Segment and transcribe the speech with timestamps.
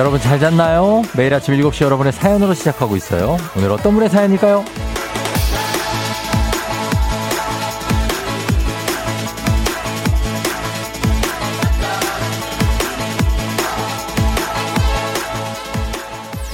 [0.00, 1.02] 여러분 잘 잤나요?
[1.14, 3.36] 매일 아침 7시 여러분의 사연으로 시작하고 있어요.
[3.54, 4.64] 오늘 어떤 분의 사연일까요?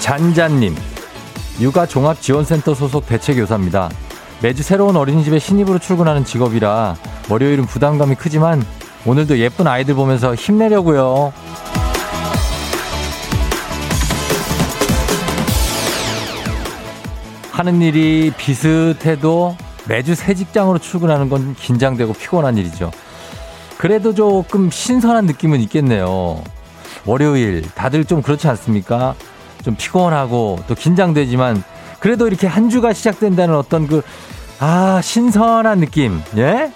[0.00, 0.74] 잔잔님,
[1.60, 3.90] 육아 종합 지원센터 소속 대체교사입니다.
[4.42, 6.96] 매주 새로운 어린이집에 신입으로 출근하는 직업이라
[7.30, 8.66] 월요일은 부담감이 크지만
[9.04, 11.32] 오늘도 예쁜 아이들 보면서 힘내려고요.
[17.56, 19.56] 하는 일이 비슷해도
[19.88, 22.90] 매주 새 직장으로 출근하는 건 긴장되고 피곤한 일이죠.
[23.78, 26.42] 그래도 조금 신선한 느낌은 있겠네요.
[27.06, 29.14] 월요일 다들 좀 그렇지 않습니까?
[29.64, 31.64] 좀 피곤하고 또 긴장되지만
[31.98, 34.02] 그래도 이렇게 한 주가 시작된다는 어떤 그,
[34.60, 36.70] 아, 신선한 느낌, 예?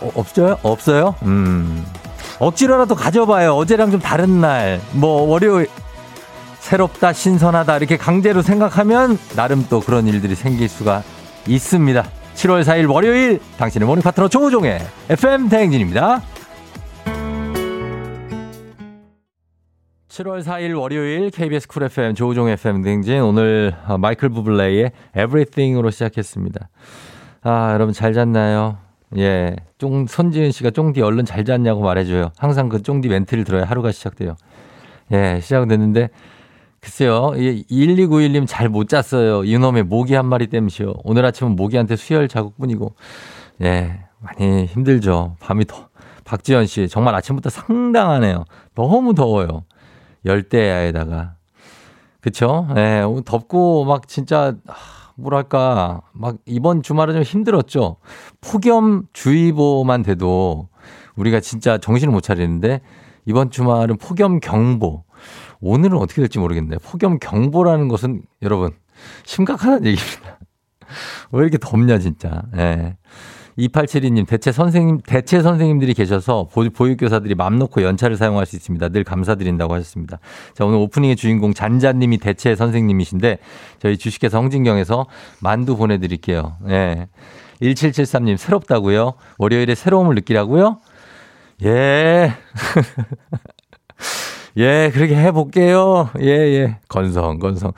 [0.00, 0.58] 어, 없어요?
[0.64, 1.14] 없어요?
[1.22, 1.86] 음.
[2.40, 3.54] 억지로라도 가져봐요.
[3.54, 4.80] 어제랑 좀 다른 날.
[4.90, 5.68] 뭐, 월요일.
[6.72, 7.76] 새롭다, 신선하다.
[7.76, 11.02] 이렇게 강제로 생각하면 나름 또 그런 일들이 생길 수가
[11.46, 12.02] 있습니다.
[12.34, 16.22] 7월 4일 월요일 당신의 모닝 파트너 조우종의 FM 대행진입니다.
[20.08, 26.70] 7월 4일 월요일 KBS 쿨 FM 조우종 FM 댕진 오늘 어, 마이클 부블레이의 Everything으로 시작했습니다.
[27.42, 28.78] 아, 여러분 잘 잤나요?
[29.18, 29.56] 예.
[29.76, 32.30] 쫑, 손지은 씨가 쫑디 얼른 잘 잤냐고 말해줘요.
[32.38, 34.36] 항상 그 쫑디 멘트를 들어야 하루가 시작돼요.
[35.12, 36.08] 예, 시작됐는데,
[36.82, 37.30] 글쎄요.
[37.36, 39.44] 1291님 잘 못 잤어요.
[39.44, 40.94] 이놈의 모기 한 마리 때문이요.
[41.04, 42.94] 오늘 아침은 모기한테 수혈 자국뿐이고,
[43.62, 45.36] 예, 많이 힘들죠.
[45.40, 45.88] 밤이 더.
[46.24, 48.44] 박지현 씨, 정말 아침부터 상당하네요.
[48.74, 49.64] 너무 더워요.
[50.24, 51.34] 열대야에다가.
[52.20, 52.66] 그쵸?
[52.76, 54.54] 예, 덥고 막 진짜,
[55.16, 57.96] 뭐랄까, 막 이번 주말은 좀 힘들었죠.
[58.40, 60.68] 폭염주의보만 돼도
[61.14, 62.80] 우리가 진짜 정신을 못 차리는데
[63.26, 65.04] 이번 주말은 폭염경보.
[65.62, 66.78] 오늘은 어떻게 될지 모르겠네요.
[66.80, 68.72] 폭염 경보라는 것은 여러분,
[69.24, 70.38] 심각하다는 얘기입니다.
[71.30, 72.42] 왜 이렇게 덥냐, 진짜.
[72.56, 72.96] 예.
[73.58, 78.88] 2872님, 대체 선생님, 대체 선생님들이 계셔서 보육교사들이 맘 놓고 연차를 사용할 수 있습니다.
[78.88, 80.18] 늘 감사드린다고 하셨습니다.
[80.54, 83.38] 자, 오늘 오프닝의 주인공 잔자님이 대체 선생님이신데
[83.78, 85.06] 저희 주식회사 홍진경에서
[85.40, 86.56] 만두 보내드릴게요.
[86.70, 87.08] 예.
[87.60, 89.14] 1773님, 새롭다고요?
[89.38, 90.80] 월요일에 새로움을 느끼라고요?
[91.64, 92.32] 예.
[94.56, 96.10] 예, 그렇게 해볼게요.
[96.20, 96.78] 예, 예.
[96.88, 97.72] 건성, 건성.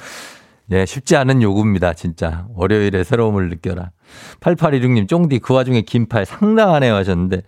[0.73, 2.47] 예, 쉽지 않은 요구입니다, 진짜.
[2.55, 3.91] 월요일에 새로움을 느껴라.
[4.41, 7.43] 8816님, 쫑디, 그 와중에 긴팔 상당하네요 하셨는데,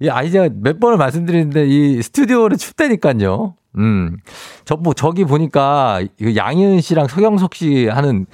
[0.00, 3.54] 이 아이 제가 몇 번을 말씀드리는데, 이 스튜디오를 춥다니까요.
[3.76, 4.16] 음.
[4.64, 6.00] 저, 뭐, 저기 보니까,
[6.34, 8.26] 양희은 씨랑 서경석 씨 하는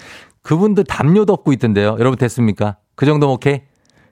[0.43, 1.97] 그분들 담요 덮고 있던데요.
[1.99, 2.77] 여러분 됐습니까?
[2.95, 3.63] 그 정도면 오케이?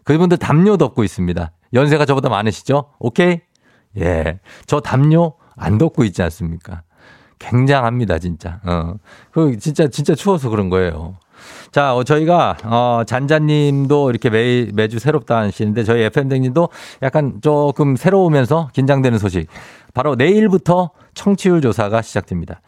[0.04, 1.52] 그분들 담요 덮고 있습니다.
[1.74, 2.86] 연세가 저보다 많으시죠?
[2.98, 3.40] 오케이?
[3.98, 4.40] 예.
[4.66, 6.82] 저 담요 안 덮고 있지 않습니까?
[7.38, 8.60] 굉장합니다, 진짜.
[8.64, 8.94] 어.
[9.32, 11.16] 그 진짜 진짜 추워서 그런 거예요.
[11.72, 16.68] 자, 어, 저희가 어 잔자님도 이렇게 매 매주 새롭다 하시는데 저희 FM 댕님도
[17.02, 19.48] 약간 조금 새로우면서 긴장되는 소식.
[19.94, 22.60] 바로 내일부터 청취율 조사가 시작됩니다.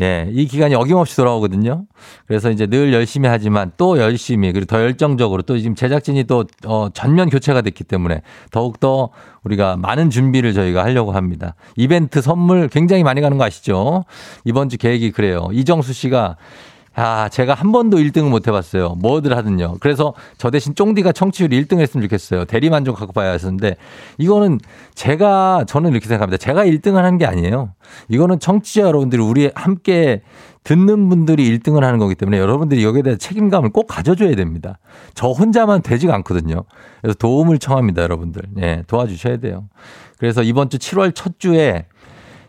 [0.00, 1.84] 예, 이 기간이 어김없이 돌아오거든요.
[2.26, 6.88] 그래서 이제 늘 열심히 하지만 또 열심히 그리고 더 열정적으로 또 지금 제작진이 또 어,
[6.92, 9.10] 전면 교체가 됐기 때문에 더욱더
[9.44, 11.54] 우리가 많은 준비를 저희가 하려고 합니다.
[11.76, 14.04] 이벤트 선물 굉장히 많이 가는 거 아시죠?
[14.44, 15.48] 이번 주 계획이 그래요.
[15.52, 16.36] 이정수 씨가
[16.96, 18.96] 아, 제가 한 번도 1등을 못 해봤어요.
[19.00, 19.76] 뭐들 하든요.
[19.80, 22.44] 그래서 저 대신 쫑디가 청취율 1등 했으면 좋겠어요.
[22.44, 23.76] 대리만족 갖고 봐야 했었는데,
[24.18, 24.60] 이거는
[24.94, 26.36] 제가, 저는 이렇게 생각합니다.
[26.36, 27.72] 제가 1등을 하는 게 아니에요.
[28.08, 30.22] 이거는 청취자 여러분들이 우리 함께
[30.62, 34.78] 듣는 분들이 1등을 하는 거기 때문에 여러분들이 여기에 대한 책임감을 꼭 가져줘야 됩니다.
[35.14, 36.62] 저 혼자만 되지가 않거든요.
[37.02, 38.42] 그래서 도움을 청합니다, 여러분들.
[38.62, 39.64] 예, 도와주셔야 돼요.
[40.18, 41.86] 그래서 이번 주 7월 첫 주에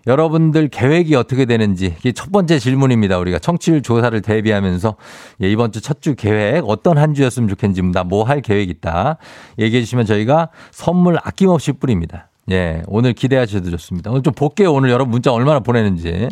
[0.08, 3.18] 여러분들 계획이 어떻게 되는지 이게 첫 번째 질문입니다.
[3.18, 4.96] 우리가 청취율 조사를 대비하면서
[5.44, 9.18] 예, 이번 주 첫 주 계획 어떤 한 주였으면 좋겠는지 나 뭐 할 계획 있다
[9.60, 12.30] 얘기해 주시면 저희가 선물 아낌없이 뿌립니다.
[12.52, 14.12] 예, 오늘 기대하셔도 좋습니다.
[14.12, 14.72] 오늘 좀 볼게요.
[14.72, 16.30] 오늘 여러분 문자 얼마나 보내는지.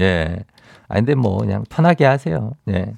[0.00, 0.36] 예.
[0.92, 2.52] 아, 근데 뭐 그냥 편하게 하세요.
[2.68, 2.92] 예.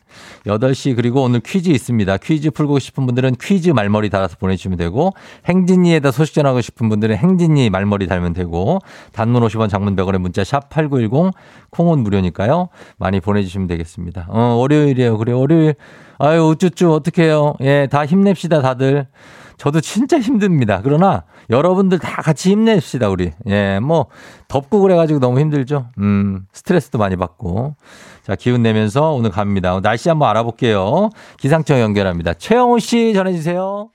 [0.47, 2.17] 8시 그리고 오늘 퀴즈 있습니다.
[2.17, 5.13] 퀴즈 풀고 싶은 분들은 퀴즈 말머리 달아서 보내주시면 되고
[5.47, 8.81] 행진이에다 소식 전하고 싶은 분들은 행진이 말머리 달면 되고
[9.13, 11.33] 단문 50원 장문 100원의 문자 샵 8910
[11.71, 12.69] 콩은 무료니까요.
[12.99, 14.27] 많이 보내주시면 되겠습니다.
[14.29, 15.17] 어, 월요일이에요.
[15.17, 15.77] 그래 월요일
[16.19, 17.55] 아유 우쭈쭈 어떡해요.
[17.61, 19.07] 예, 다 힘냅시다 다들.
[19.57, 20.81] 저도 진짜 힘듭니다.
[20.83, 23.33] 그러나 여러분들 다 같이 힘냅시다, 우리.
[23.49, 24.07] 예, 뭐,
[24.49, 25.87] 덥고 그래가지고 너무 힘들죠?
[25.99, 27.77] 음, 스트레스도 많이 받고.
[28.25, 29.79] 자, 기운 내면서 오늘 갑니다.
[29.83, 31.11] 날씨 한번 알아볼게요.
[31.39, 32.35] 기상청 연결합니다.
[32.35, 33.91] 최영호 씨 전해주세요.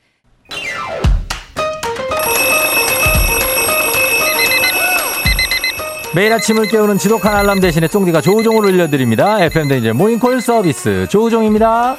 [6.15, 9.43] 매일 아침을 깨우는 지독한 알람 대신에 쫑디가 조우종을 올려드립니다.
[9.43, 11.97] FM대이제 모닝콜 서비스 조우종입니다.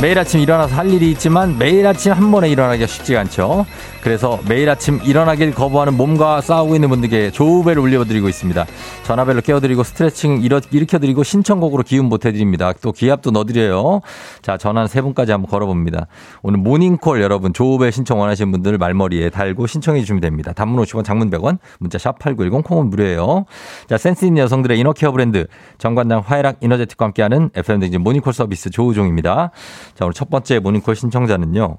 [0.00, 3.66] 매일 아침 일어나서 할 일이 있지만 매일 아침 한 번에 일어나기가 쉽지가 않죠.
[4.02, 8.64] 그래서 매일 아침 일어나길 거부하는 몸과 싸우고 있는 분들께 조우벨을 울려드리고 있습니다.
[9.04, 12.72] 전화벨로 깨워드리고 스트레칭 일어, 일으켜드리고 신청곡으로 기운 보태드립니다.
[12.80, 14.00] 또 기합도 넣어드려요.
[14.40, 16.06] 자, 전화 세 분까지 한번 걸어봅니다.
[16.40, 20.54] 오늘 모닝콜 여러분 조우벨 신청 원하시는 분들 말머리에 달고 신청해 주시면 됩니다.
[20.54, 23.44] 단문 50원, 장문 100원, 문자 샵 8910 콩은 무료예요.
[23.86, 25.46] 자, 센스 있는 여성들의 이너케어 브랜드
[25.76, 29.50] 정관장 화해락 이너제틱과 함께하는 FM등진 모닝콜 서비스 조우종입니다.
[30.00, 31.76] 자, 오늘 첫 번째 모닝콜 신청자는요.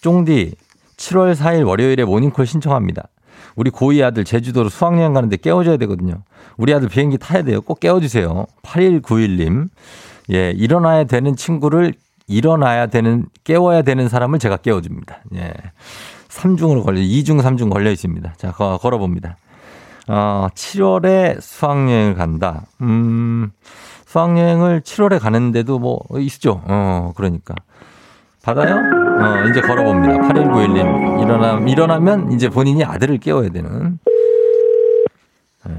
[0.00, 0.54] 쫑디
[0.96, 3.08] 7월 4일 월요일에 모닝콜 신청합니다.
[3.56, 6.22] 우리 고2 아들 제주도로 수학여행 가는데 깨워줘야 되거든요.
[6.56, 7.60] 우리 아들 비행기 타야 돼요.
[7.60, 8.46] 꼭 깨워주세요.
[8.62, 9.68] 8191님.
[10.32, 11.92] 예, 일어나야 되는 친구를
[12.26, 15.18] 일어나야 되는, 깨워야 되는 사람을 제가 깨워줍니다.
[15.34, 15.52] 예.
[16.28, 18.32] 3중으로 걸려, 2중, 3중 걸려 있습니다.
[18.38, 19.36] 자, 걸어봅니다.
[20.08, 22.62] 어, 7월에 수학여행을 간다.
[22.80, 23.50] 음,
[24.06, 26.62] 수학여행을 7월에 가는데도 뭐, 있죠.
[26.66, 27.54] 어, 그러니까.
[28.44, 28.76] 받아요?
[28.76, 30.28] 어, 이제 걸어봅니다.
[30.28, 31.22] 8191님.
[31.22, 33.98] 일어나, 일어나면 이제 본인이 아들을 깨워야 되는.
[35.66, 35.74] 네.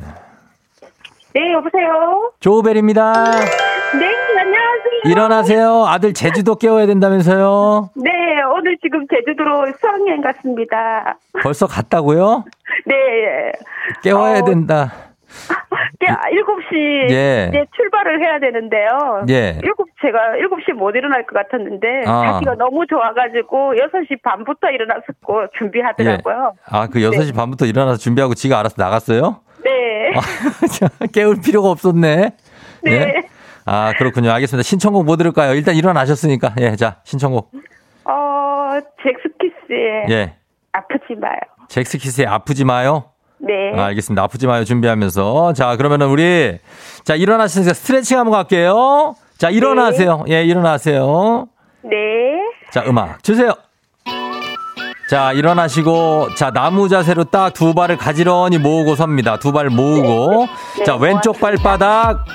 [1.33, 2.31] 네, 여보세요?
[2.41, 3.13] 조우벨입니다.
[3.13, 5.01] 네, 안녕하세요.
[5.05, 5.85] 일어나세요.
[5.87, 7.91] 아들 제주도 깨워야 된다면서요?
[7.95, 8.11] 네,
[8.53, 11.17] 오늘 지금 제주도로 수학여행 갔습니다.
[11.41, 12.43] 벌써 갔다고요?
[12.85, 12.95] 네.
[14.03, 14.91] 깨워야 어, 된다.
[15.99, 17.47] 7시 예.
[17.49, 19.25] 이제 출발을 해야 되는데요.
[19.29, 19.59] 예.
[19.61, 22.33] 7 제가 7시 못 일어날 것 같았는데 아.
[22.33, 26.53] 자기가 너무 좋아가지고 6시 반부터 일어났었고 준비하더라고요.
[26.55, 26.77] 예.
[26.77, 27.33] 아, 그 6시 네.
[27.33, 29.41] 반부터 일어나서 준비하고 지가 알아서 나갔어요?
[29.63, 30.13] 네.
[30.15, 30.21] 아,
[31.13, 32.31] 깨울 필요가 없었네.
[32.83, 32.91] 네.
[32.91, 33.13] 예?
[33.65, 34.31] 아, 그렇군요.
[34.31, 34.63] 알겠습니다.
[34.63, 35.53] 신청곡 뭐 들을까요?
[35.53, 36.55] 일단 일어나셨으니까.
[36.61, 37.51] 예, 자, 신청곡.
[38.05, 40.35] 어, 잭스키스의 예.
[40.71, 41.39] 아프지 마요.
[41.67, 43.11] 잭스키스의 아프지 마요?
[43.39, 43.53] 네.
[43.75, 44.23] 아, 알겠습니다.
[44.23, 44.63] 아프지 마요.
[44.63, 45.53] 준비하면서.
[45.53, 46.57] 자, 그러면은 우리,
[47.03, 49.15] 자, 일어나시니까 스트레칭 한번 갈게요.
[49.37, 50.23] 자, 일어나세요.
[50.27, 50.35] 네.
[50.37, 51.47] 예, 일어나세요.
[51.83, 51.91] 네.
[52.71, 53.53] 자, 음악 주세요.
[55.09, 59.37] 자, 일어나시고, 자, 나무 자세로 딱 두 발을 가지런히 모으고 섭니다.
[59.39, 60.47] 두 발 모으고.
[60.79, 60.83] 네.
[60.83, 62.25] 자, 왼쪽 발바닥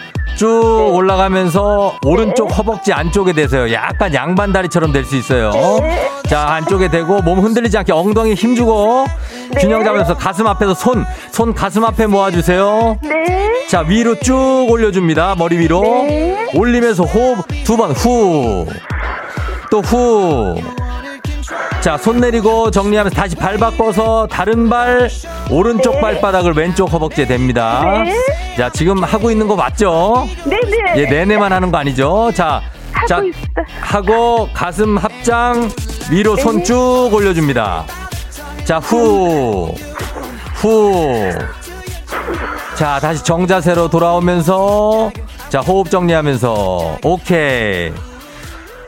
[0.42, 0.90] 쭉 네.
[0.96, 2.54] 올라가면서 오른쪽 네.
[2.56, 3.72] 허벅지 안쪽에 대세요.
[3.72, 5.52] 약간 양반다리처럼 될 수 있어요.
[5.80, 6.08] 네.
[6.28, 9.06] 자, 안쪽에 대고 몸 흔들리지 않게 엉덩이 힘주고
[9.54, 9.60] 네.
[9.60, 12.98] 균형 잡으면서 가슴 앞에서 손, 손 가슴 앞에 모아주세요.
[13.02, 13.66] 네.
[13.68, 15.36] 자, 위로 쭉 올려줍니다.
[15.38, 15.80] 머리 위로.
[15.82, 16.48] 네.
[16.54, 18.66] 올리면서 호흡 두 번 후.
[19.70, 20.56] 또 후.
[21.80, 25.08] 자, 손 내리고 정리하면서 다시 발 바꿔서 다른 발
[25.50, 26.00] 오른쪽 네.
[26.00, 28.06] 발바닥을 왼쪽 허벅지에 댑니다.
[28.52, 28.56] 네.
[28.56, 30.26] 자, 지금 하고 있는 거 맞죠?
[30.44, 30.94] 네, 네.
[30.96, 32.30] 예, 내내만 하는 거 아니죠?
[32.34, 32.60] 자,
[32.92, 33.38] 하고 자, 있어.
[33.80, 35.68] 하고 가슴 합장
[36.10, 36.62] 위로 손 네.
[36.64, 37.84] 쭉 올려줍니다.
[38.64, 39.74] 자, 후,
[40.56, 41.30] 후.
[42.76, 45.10] 자, 다시 정자세로 돌아오면서
[45.48, 47.92] 자, 호흡 정리하면서 오케이.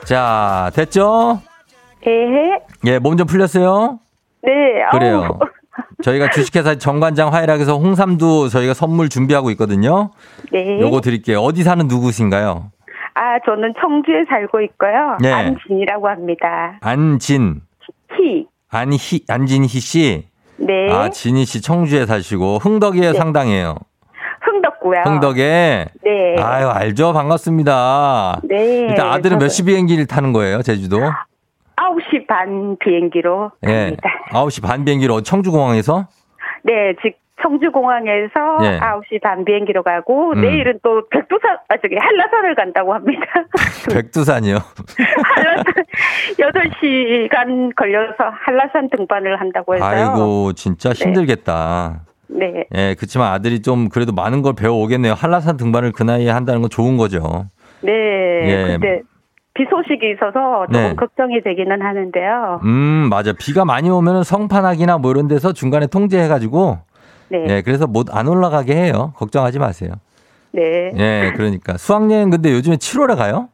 [0.04, 1.40] 자, 됐죠?
[2.06, 2.12] 예.
[2.92, 3.98] 예, 몸 좀 풀렸어요?
[4.42, 4.50] 네.
[4.90, 5.38] 그래요.
[6.04, 10.10] 저희가 주식회사 정관장 화해락에서 홍삼도 저희가 선물 준비하고 있거든요.
[10.52, 10.78] 네.
[10.80, 11.38] 요거 드릴게요.
[11.40, 12.70] 어디 사는 누구신가요?
[13.14, 15.16] 아, 저는 청주에 살고 있고요.
[15.20, 15.32] 네.
[15.32, 16.78] 안진이라고 합니다.
[16.82, 17.62] 안진.
[18.18, 18.46] 희.
[18.70, 20.26] 안희, 안진희 씨?
[20.58, 20.90] 네.
[20.92, 23.18] 아, 진희 씨 청주에 사시고 흥덕이에 네.
[23.18, 23.76] 상당해요.
[24.42, 25.00] 흥덕고요.
[25.04, 25.86] 흥덕에?
[26.04, 26.36] 네.
[26.42, 27.12] 아유, 알죠.
[27.14, 28.42] 반갑습니다.
[28.44, 28.88] 네.
[28.90, 30.98] 일단 아들은 몇 시 비행기를 타는 거예요, 제주도?
[31.94, 33.84] 9시 반 비행기로 예.
[33.84, 34.10] 갑니다.
[34.30, 36.06] 9시 반 비행기로 청주공항에서?
[36.62, 38.78] 네, 즉 청주공항에서 예.
[38.78, 40.40] 9시 반 비행기로 가고 음.
[40.40, 43.22] 내일은 또 백두산 아 저기 한라산을 간다고 합니다.
[43.92, 44.56] 백두산이요?
[45.34, 45.64] 한라산
[46.38, 49.88] 8시간 걸려서 한라산 등반을 한다고 해서요.
[49.88, 51.04] 아이고 진짜 네.
[51.04, 52.02] 힘들겠다.
[52.28, 52.64] 네.
[52.74, 55.12] 예, 그렇지만 아들이 좀 그래도 많은 걸 배워 오겠네요.
[55.14, 57.46] 한라산 등반을 그 나이에 한다는 건 좋은 거죠.
[57.82, 57.92] 네.
[57.92, 58.78] 예.
[58.78, 59.02] 근데
[59.54, 60.94] 비 소식이 있어서 조금 네.
[60.96, 62.60] 걱정이 되기는 하는데요.
[62.64, 63.32] 음, 맞아.
[63.32, 66.78] 비가 많이 오면 성판하기나 뭐 이런 데서 중간에 통제해가지고.
[67.28, 67.38] 네.
[67.46, 69.12] 네 그래서 못 안 올라가게 해요.
[69.16, 69.92] 걱정하지 마세요.
[70.52, 70.90] 네.
[70.94, 71.76] 네, 그러니까.
[71.76, 73.48] 수학여행 근데 요즘에 7월에 가요?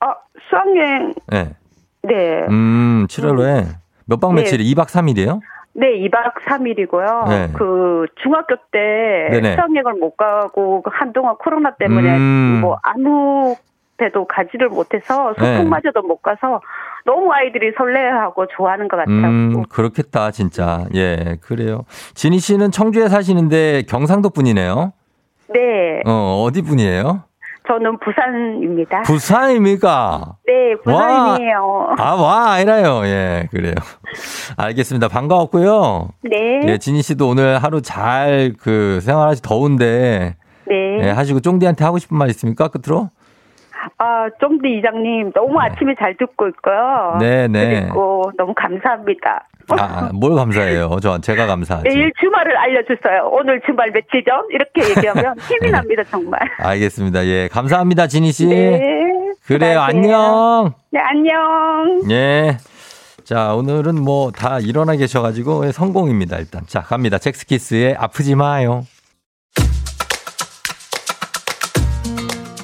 [0.00, 0.14] 아,
[0.48, 1.14] 수학여행.
[1.28, 1.54] 네.
[2.02, 2.46] 네.
[2.48, 3.64] 음, 7월에.
[4.06, 4.62] 몇 박 며칠이?
[4.64, 4.74] 네.
[4.74, 5.40] 2박 3일이에요?
[5.72, 7.28] 네, 2박 3일이고요.
[7.28, 7.48] 네.
[7.54, 12.58] 그 중학교 때 수학여행을 못 가고 한동안 코로나 때문에 음.
[12.60, 13.54] 뭐 아무
[14.00, 16.08] 때도 가지를 못해서 소풍마저도 네.
[16.08, 16.60] 못 가서
[17.04, 19.14] 너무 아이들이 설레하고 좋아하는 것 같아요.
[19.14, 20.86] 음, 그렇겠다, 진짜.
[20.94, 21.84] 예, 그래요.
[22.14, 24.92] 진희 씨는 청주에 사시는데 경상도 분이네요?
[25.52, 26.02] 네.
[26.06, 27.24] 어, 어디 분이에요?
[27.68, 29.02] 저는 부산입니다.
[29.02, 30.36] 부산입니까?
[30.46, 31.90] 네, 부산이에요.
[31.98, 33.02] 아, 와, 아니라요.
[33.04, 33.74] 예, 그래요.
[34.56, 35.08] 알겠습니다.
[35.08, 36.08] 반가웠고요.
[36.22, 36.60] 네.
[36.66, 40.36] 예, 진희 씨도 오늘 하루 잘 그 생활하시 더운데.
[40.66, 40.98] 네.
[41.02, 42.68] 예, 하시고 쫑디한테 하고 싶은 말 있습니까?
[42.68, 43.10] 끝으로?
[43.98, 45.66] 아, 쫑디 이장님 너무 네.
[45.66, 47.16] 아침에 잘 듣고 있고요.
[47.20, 47.80] 네, 네.
[47.82, 49.46] 그리고 너무 감사합니다.
[49.70, 50.98] 아, 아, 뭘 감사해요?
[51.00, 51.88] 저 제가 감사하죠.
[51.88, 53.28] 내일 주말을 알려주세요.
[53.30, 55.70] 오늘 주말 며칠 전 이렇게 얘기하면 힘이 네.
[55.70, 56.40] 납니다 정말.
[56.58, 57.24] 알겠습니다.
[57.26, 58.46] 예, 감사합니다, 진희 씨.
[58.46, 58.80] 네.
[59.46, 60.72] 그래요, 안녕.
[60.90, 62.02] 네, 안녕.
[62.10, 62.56] 예.
[63.24, 66.62] 자, 오늘은 뭐 다 일어나 계셔가지고 성공입니다, 일단.
[66.66, 67.18] 자, 갑니다.
[67.18, 68.82] 잭스키스의 아프지 마요.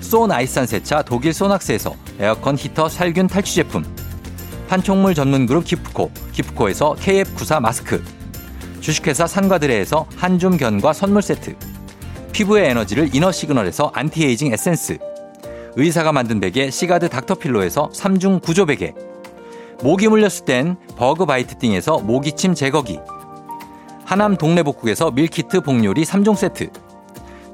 [0.00, 3.84] 소 나이산 세차 독일 소낙스에서 에어컨 히터 살균 탈취 제품.
[4.68, 8.02] 판촉물 전문 그룹 기프코 기프코에서 KF94 마스크.
[8.80, 11.56] 주식회사 산과드레에서 한줌 견과 선물 세트.
[12.32, 14.98] 피부의 에너지를 이너 시그널에서 안티에이징 에센스.
[15.76, 18.94] 의사가 만든 베개 시가드 닥터필로에서 3중 구조 베개.
[19.82, 22.98] 모기 물렸을 땐 버그 바이트 띵에서 모기침 제거기.
[24.04, 26.70] 하남 동래복국에서 밀키트 복요리 3종 세트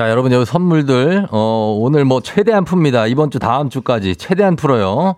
[0.00, 3.10] 자, 여러분, 여기 선물들, 어, 오늘 뭐 최대한 풉니다.
[3.10, 5.16] 이번 주 다음 주까지 최대한 풀어요.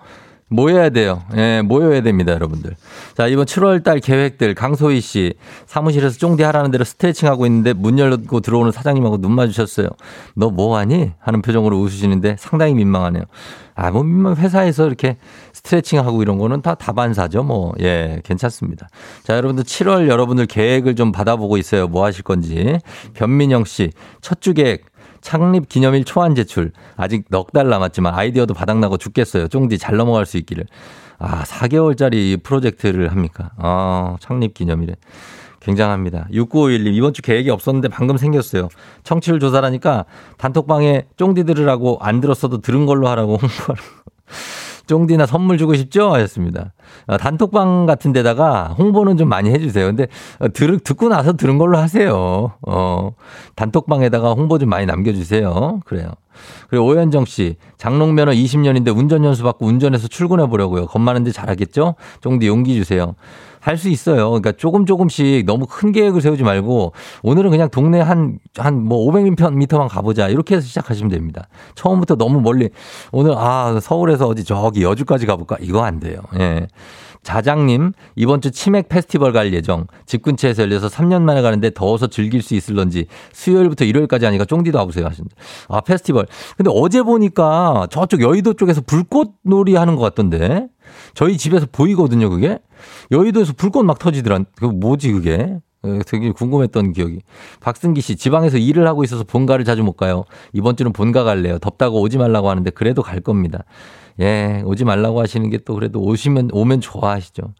[0.53, 1.23] 모여야 돼요.
[1.37, 2.75] 예, 모여야 됩니다, 여러분들.
[3.17, 5.35] 자, 이번 7월 달 계획들, 강소희 씨.
[5.67, 9.89] 사무실에서 쫑디 하라는 대로 스트레칭 하고 있는데 문 열고 들어오는 사장님하고 눈 마주쳤어요.
[10.37, 11.13] 너 뭐 하니?
[11.19, 13.23] 하는 표정으로 웃으시는데 상당히 민망하네요.
[13.75, 15.17] 아, 뭐, 민망, 회사에서 이렇게
[15.55, 17.43] 스트레칭 하고 이런 거는 다 다반사죠.
[17.43, 18.89] 뭐, 예, 괜찮습니다.
[19.23, 21.89] 자, 여러분들 7월 여러분들 계획을 좀 받아보고 있어요.
[21.89, 22.79] 뭐 하실 건지.
[23.15, 23.91] 변민영 씨,
[24.21, 24.85] 첫 주 계획.
[25.23, 26.73] 창립 기념일 초안 제출.
[26.97, 29.49] 아직 넉 달 남았지만 아이디어도 바닥나고 죽겠어요.
[29.49, 30.67] 쫑디 잘 넘어갈 수 있기를.
[31.19, 33.51] 아, 4개월짜리 프로젝트를 합니까?
[33.57, 34.97] 아, 창립 기념일에.
[35.61, 36.27] 굉장합니다.
[36.33, 38.69] 6951님, 이번 주 계획이 없었는데 방금 생겼어요.
[39.05, 44.03] 청취율 조사라니까 단톡방에 쫑디 들으라고 안 들었어도 들은 걸로 하라고 홍보하라고.
[44.87, 46.13] 쫑디나 선물 주고 싶죠?
[46.13, 46.73] 하셨습니다.
[47.07, 49.87] 어, 단톡방 같은 데다가 홍보는 좀 많이 해주세요.
[49.87, 50.09] 근데
[50.39, 52.53] 어, 들, 듣고 나서 들은 걸로 하세요.
[52.63, 53.11] 어,
[53.57, 55.81] 단톡방에다가 홍보 좀 많이 남겨주세요.
[55.85, 56.13] 그래요.
[56.69, 60.87] 그리고 오현정 씨, 장롱 면허 20년인데 운전 연수 받고 운전해서 출근해 보려고요.
[60.87, 61.95] 겁 많은데 잘하겠죠?
[62.21, 63.15] 쫑디 용기 주세요.
[63.61, 64.29] 할 수 있어요.
[64.31, 69.89] 그러니까 조금 조금씩 너무 큰 계획을 세우지 말고 오늘은 그냥 동네 한, 한 뭐 500m만
[69.89, 70.29] 가보자.
[70.29, 71.47] 이렇게 해서 시작하시면 됩니다.
[71.77, 72.71] 처음부터 너무 멀리
[73.13, 75.59] 오늘 아, 서울에서 어디 저기 여주까지 가볼까?
[75.61, 76.23] 이거 안 돼요.
[76.41, 76.67] 예.
[77.23, 79.87] 자장님, 이번 주 치맥 페스티벌 갈 예정.
[80.07, 85.07] 집 근처에서 열려서 3년 만에 가는데 더워서 즐길 수 있을런지 수요일부터 일요일까지 하니까 쫑디도 와보세요
[85.07, 85.31] 하신다.
[85.69, 86.27] 아, 페스티벌.
[86.57, 90.67] 근데 어제 보니까 저쪽 여의도 쪽에서 불꽃 놀이 하는 것 같던데.
[91.15, 92.59] 저희 집에서 보이거든요, 그게.
[93.13, 94.41] 여의도에서 불꽃 막 터지더라.
[94.57, 95.59] 그 뭐지, 그게?
[95.85, 97.21] 어, 되게 궁금했던 기억이.
[97.61, 100.25] 박승기 씨, 지방에서 일을 하고 있어서 본가를 자주 못 가요.
[100.53, 101.59] 이번 주는 본가 갈래요.
[101.59, 103.65] 덥다고 오지 말라고 하는데 그래도 갈 겁니다.
[104.21, 107.55] 예, 오지 말라고 하시는 게 또 그래도 오시면, 오면 좋아하시죠.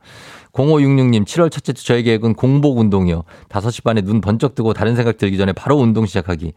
[0.53, 3.23] 0566님, 7월 첫째 주 저희 계획은 공복 운동이요.
[3.49, 6.53] 5시 반에 눈 번쩍 뜨고 다른 생각 들기 전에 바로 운동 시작하기.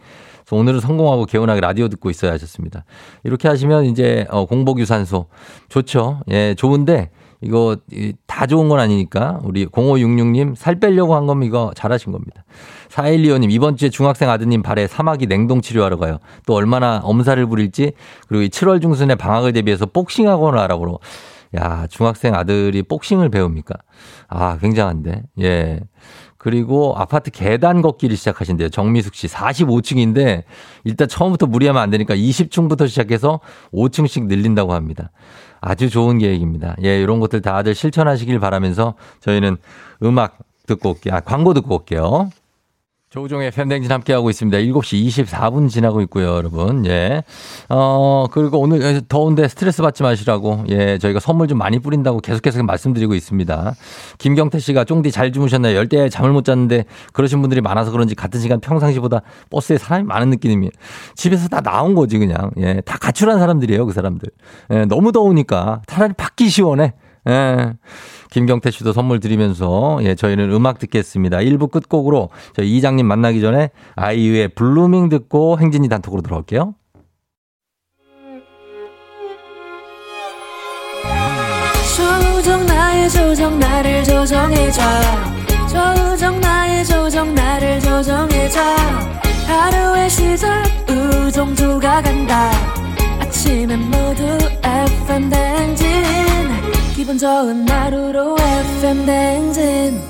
[0.46, 2.84] 그래서 오늘은 성공하고 개운하게 라디오 듣고 있어야 하셨습니다.
[3.24, 5.28] 이렇게 하시면 이제 어, 공복 유산소
[5.70, 6.22] 좋죠.
[6.30, 7.10] 예, 좋은데
[7.42, 7.78] 이거
[8.26, 12.44] 다 좋은 건 아니니까 우리 0566님 살 빼려고 한 거면 이거 잘하신 겁니다.
[12.96, 16.20] 4125님 이번 주에 중학생 아드님 발에 사마귀 냉동 치료하러 가요.
[16.46, 17.92] 또 얼마나 엄살을 부릴지
[18.28, 21.00] 그리고 7월 중순에 방학을 대비해서 복싱 학원을 알아보러
[21.58, 23.76] 야, 중학생 아들이 복싱을 배웁니까?
[24.28, 25.24] 아, 굉장한데.
[25.42, 25.80] 예.
[26.38, 28.70] 그리고 아파트 계단 걷기를 시작하신대요.
[28.70, 29.28] 정미숙 씨.
[29.28, 30.44] 45층인데
[30.84, 33.40] 일단 처음부터 무리하면 안 되니까 20층부터 시작해서
[33.74, 35.12] 5층씩 늘린다고 합니다.
[35.62, 36.76] 아주 좋은 계획입니다.
[36.84, 39.58] 예, 이런 것들 다들 실천하시길 바라면서 저희는
[40.04, 40.38] 음악
[40.68, 41.16] 듣고 올게요.
[41.16, 42.30] 아, 광고 듣고 올게요.
[43.16, 44.58] 조우종의 팬댕진 함께하고 있습니다.
[44.58, 46.86] 7시 24분 지나고 있고요, 여러분.
[46.86, 47.24] 예.
[47.70, 53.16] 어, 그리고 오늘 더운데 스트레스 받지 마시라고, 예, 저희가 선물 좀 많이 뿌린다고 계속해서 말씀드리고
[53.16, 53.74] 있습니다.
[54.18, 55.78] 김경태 씨가 쫑디 잘 주무셨나요?
[55.78, 60.72] 열대 잠을 못 잤는데 그러신 분들이 많아서 그런지 같은 시간 평상시보다 버스에 사람이 많은 느낌이에요.
[61.16, 62.52] 집에서 다 나온 거지, 그냥.
[62.58, 64.30] 예, 다 가출한 사람들이에요, 그 사람들.
[64.72, 66.94] 예, 너무 더우니까 차라리 밖이 시원해.
[67.30, 67.74] 예.
[68.36, 71.38] 김경태 씨도 선물 드리면서 예, 저희는 음악 듣겠습니다.
[71.38, 76.76] 1부 끝곡으로 저희 이장님 만나기 전에 아이유의 Blueming 듣고 행진이 단톡으로 들어올게요.
[81.96, 84.82] 조정 나의 조정 나를 조정해줘
[85.70, 88.60] 조정 나의 조정 나를 조정해줘
[89.48, 92.52] 하루의 시절 우정조가 간다
[93.22, 96.25] 아침엔 모두 FM 댕진
[97.16, 100.02] 기분 좋은 하루로 FM 댕진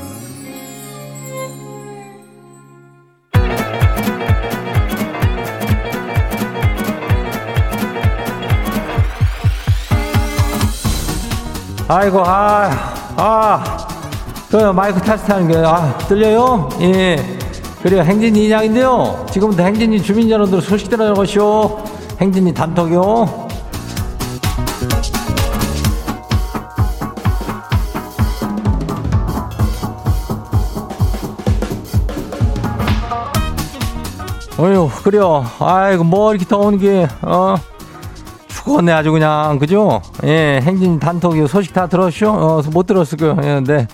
[11.88, 12.72] 아이고 아
[13.18, 13.88] 아,
[14.50, 16.68] 그 마이크 테스트 하는 게, 아, 들려요?
[16.82, 17.16] 예.
[17.82, 18.02] 그래요.
[18.02, 19.26] 행진이 이장인데요.
[19.32, 21.82] 지금부터 행진이 주민 여러분들 소식 들어가시오.
[22.20, 23.45] 행진이 단톡이요.
[34.58, 35.44] 어휴, 그래요.
[35.60, 37.56] 아이고, 뭐 이렇게 더운 게, 어,
[38.48, 40.02] 죽었네, 아주 그냥, 그죠?
[40.24, 42.30] 예, 행진 단톡이 소식 다 들었쇼?
[42.30, 43.38] 어, 못 들었을 거예요.
[43.44, 43.88] 예, 네.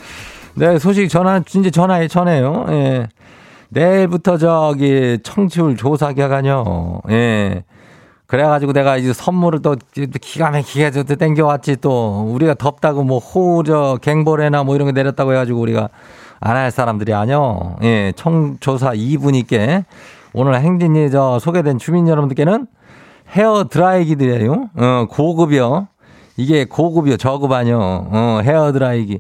[0.54, 2.66] 네, 소식 전화, 진짜 전화해, 전해요.
[2.70, 3.08] 예.
[3.70, 7.02] 내일부터 저기 청취율 조사 기간요.
[7.10, 7.64] 예.
[8.28, 9.76] 그래가지고 내가 이제 선물을 또
[10.22, 15.60] 기가 막히게 저 땡겨왔지 또 우리가 덥다고 뭐 호저 갱보레나 뭐 이런 거 내렸다고 해가지고
[15.60, 15.90] 우리가
[16.40, 17.78] 안 할 사람들이 아니요.
[17.84, 19.86] 예, 청조사 2분이께
[20.34, 22.68] 오늘 행진이 저 소개된 주민 여러분들께는
[23.36, 24.70] 헤어 드라이기들이에요.
[24.76, 25.88] 어, 고급이요.
[26.38, 27.18] 이게 고급이요.
[27.18, 27.80] 저급 아니요.
[27.80, 29.20] 어, 헤어 드라이기.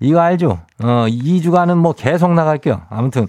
[0.00, 0.58] 이거 알죠?
[0.82, 2.82] 어, 2주간은 뭐 계속 나갈게요.
[2.90, 3.26] 아무튼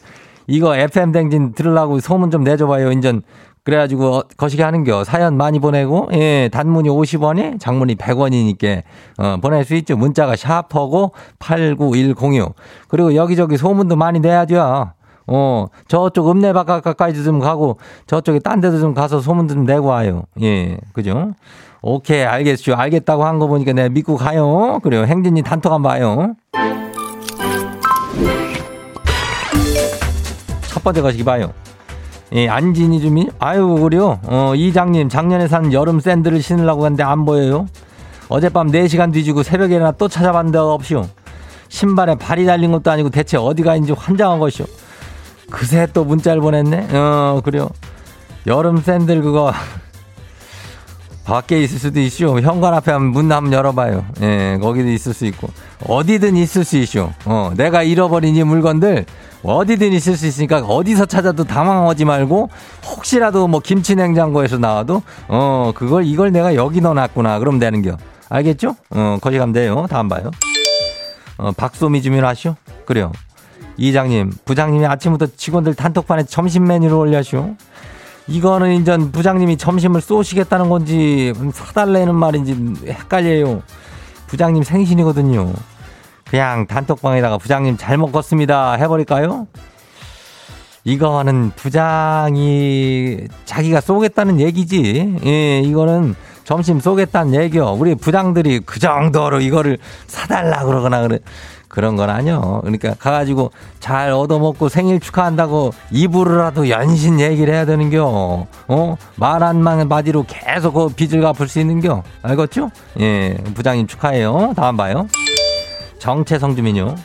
[0.48, 2.92] 이거 FM 댕진 들으려고 소문 좀 내줘봐요.
[2.92, 3.22] 인전
[3.68, 5.04] 그래가지고 어, 거시기 하는겨.
[5.04, 8.84] 사연 많이 보내고, 예, 단문이 50원이, 장문이 100원이니까,
[9.18, 9.98] 어, 보낼 수 있죠.
[9.98, 12.56] 문자가 샤퍼고 89106.
[12.88, 14.92] 그리고 여기저기 소문도 많이 내야죠.
[15.28, 20.24] 어, 저쪽 읍내 바깥까지 좀 가고 저쪽에 딴 데도 좀 가서 소문 좀 내고 와요.
[20.42, 21.32] 예, 그죠?
[21.82, 22.74] 오케이, 알겠죠.
[22.76, 24.80] 알겠다고 한 거 보니까 내가 믿고 가요.
[24.84, 25.04] 그래요.
[25.06, 26.34] 행진이 단톡 한번 봐요.
[30.70, 31.52] 첫 번째 것이 봐요.
[32.34, 33.30] 예, 안진이 주민.
[33.40, 34.20] 아유, 그래요.
[34.26, 37.68] 어, 이장님, 작년에 산 여름 샌들을 신으려고 했는데 안 보여요.
[38.30, 41.08] 어젯밤 4시간 뒤지고 새벽에 일어나 또 찾아봤는데 없이요.
[41.70, 44.68] 신발에 발이 달린 것도 아니고 대체 어디가 있는지 환장한 것이요.
[45.51, 46.89] 그새 또 문자를 보냈네?
[46.93, 47.69] 어, 그래요.
[48.45, 49.51] 여름 샌들 그거
[51.25, 52.39] 밖에 있을 수도 있죠.
[52.39, 54.05] 현관 앞에 한번 문 한번 열어봐요.
[54.21, 55.49] 예, 거기도 있을 수 있고.
[55.86, 57.13] 어디든 있을 수 있죠.
[57.25, 59.05] 어, 내가 잃어버린 이 물건들
[59.43, 62.49] 어디든 있을 수 있으니까 어디서 찾아도 당황하지 말고
[62.86, 67.39] 혹시라도 뭐 김치 냉장고에서 나와도 어, 그걸 이걸 내가 여기 넣어놨구나.
[67.39, 67.97] 그럼 되는 겨.
[68.29, 68.75] 알겠죠?
[68.91, 69.86] 어, 거기 가면 돼요.
[69.89, 70.31] 다음 봐요.
[71.38, 72.55] 어, 박소미 주민 하시오.
[72.86, 73.12] 그래요.
[73.78, 77.56] 이장님, 부장님이 아침부터 직원들 단톡판에 점심 메뉴를 올려쇼.
[78.28, 83.62] 이거는 이제 부장님이 점심을 쏘시겠다는 건지 사달래는 말인지 헷갈려요.
[84.28, 85.54] 부장님 생신이거든요.
[86.30, 89.48] 그냥 단톡방에다가 부장님 잘 먹었습니다 해버릴까요?
[90.84, 95.17] 이거는 부장이 자기가 쏘겠다는 얘기지.
[95.26, 97.74] 예, 이거는 점심 쏘겠다는 얘기요.
[97.74, 101.20] 우리 부장들이 그 정도로 이거를 사달라 그러거나 그래.
[101.67, 102.62] 그런 건 아니요.
[102.62, 108.47] 그러니까 가가지고 잘 얻어먹고 생일 축하한다고 입으로라도 연신 얘기를 해야 되는겨.
[108.67, 108.97] 어?
[109.15, 112.03] 말 한마디로 계속 그 빚을 갚을 수 있는겨.
[112.21, 112.71] 알겠죠?
[112.99, 113.38] 예.
[113.53, 114.53] 부장님 축하해요.
[114.56, 115.08] 다음 봐요.
[115.99, 116.95] 정채성 주민요.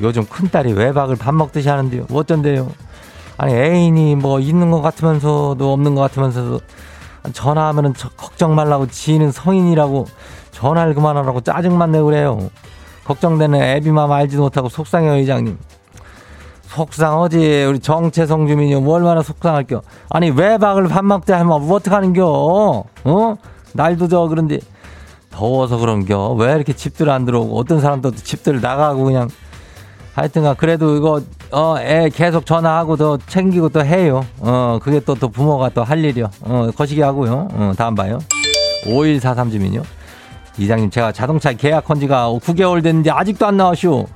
[0.00, 2.06] 요즘 큰딸이 외박을 밥 먹듯이 하는데요.
[2.12, 2.70] 어쩐데요?
[3.36, 6.60] 아니, 애인이 뭐 있는 것 같으면서도 없는 것 같으면서도
[7.32, 10.06] 전화하면은 걱정 말라고 지는 성인이라고
[10.52, 12.50] 전화를 그만하라고 짜증만 내고 그래요.
[13.08, 15.58] 걱정되는 애비맘 알지도 못하고 속상해요, 이장님.
[16.64, 17.64] 속상하지.
[17.64, 19.80] 우리 정채성 주민이 뭐 얼마나 속상할겨.
[20.10, 22.26] 아니, 외박을 밥 먹자 하면 뭐 어떡하는겨?
[22.26, 23.34] 어?
[23.72, 24.58] 날도 저 그런데
[25.30, 26.28] 더워서 그런겨.
[26.32, 29.28] 왜 이렇게 집들 안 들어오고 어떤 사람도 집들 나가고 그냥
[30.14, 34.26] 하여튼가 그래도 이거 어 애 계속 전화하고 더 챙기고 또 해요.
[34.40, 36.28] 어 그게 또또 부모가 또 할 일이요.
[36.42, 37.48] 어 거시기 하고요.
[37.52, 38.18] 어 다음 봐요.
[38.86, 39.82] 5143 주민요.
[40.58, 44.06] 이장님 제가 자동차 계약한 지가 9개월 됐는데 아직도 안 나오시오.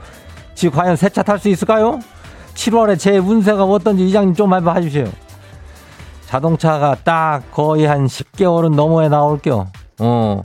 [0.55, 2.01] 지금 과연 새 차 탈 수 있을까요?
[2.55, 5.07] 7월에 제 운세가 어떤지 이장님 좀 한번 해주세요.
[6.27, 9.67] 자동차가 딱 거의 한 10개월은 넘어야 나올겨.
[10.01, 10.43] 어.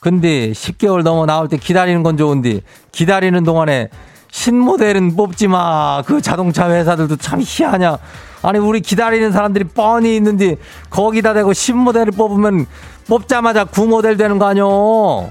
[0.00, 2.60] 근데 10개월 넘어 나올 때 기다리는 건 좋은데
[2.92, 3.88] 기다리는 동안에
[4.34, 6.02] 신모델은 뽑지 마.
[6.04, 7.96] 그 자동차 회사들도 참 희하냐.
[8.42, 10.56] 아니 우리 기다리는 사람들이 뻔히 있는데
[10.90, 12.66] 거기다 대고 신모델을 뽑으면
[13.06, 15.30] 뽑자마자 구모델 되는 거 아니오.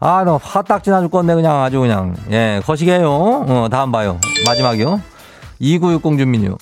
[0.00, 3.08] 아, 너 화딱지 나줄 건데 그냥 아주 그냥 예 거시게요.
[3.08, 4.18] 어 다음 봐요.
[4.44, 5.00] 마지막이요.
[5.60, 6.56] 2960 주민요.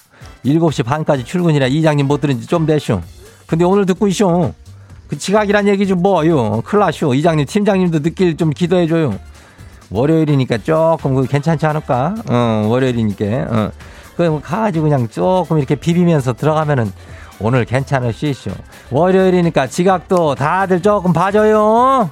[0.45, 3.01] 7시 반까지 출근이라 이장님 못 들은 지좀 되쇼.
[3.47, 4.53] 근데 오늘 듣고 있쇼.
[5.09, 6.63] 그 지각이란 얘기 좀 뭐요.
[6.71, 7.15] 나쇼.
[7.15, 9.19] 이장님, 팀장님도 늦길 좀 기도해줘요.
[9.91, 12.15] 월요일이니까 조금 그 괜찮지 않을까?
[12.29, 13.25] 어, 월요일이니까.
[13.51, 13.71] 어.
[14.17, 16.93] 그 가가지고 그냥 조금 이렇게 비비면서 들어가면은
[17.41, 17.65] 오늘
[18.27, 18.51] 있쇼.
[18.91, 22.11] 월요일이니까 지각도 다들 조금 봐줘요.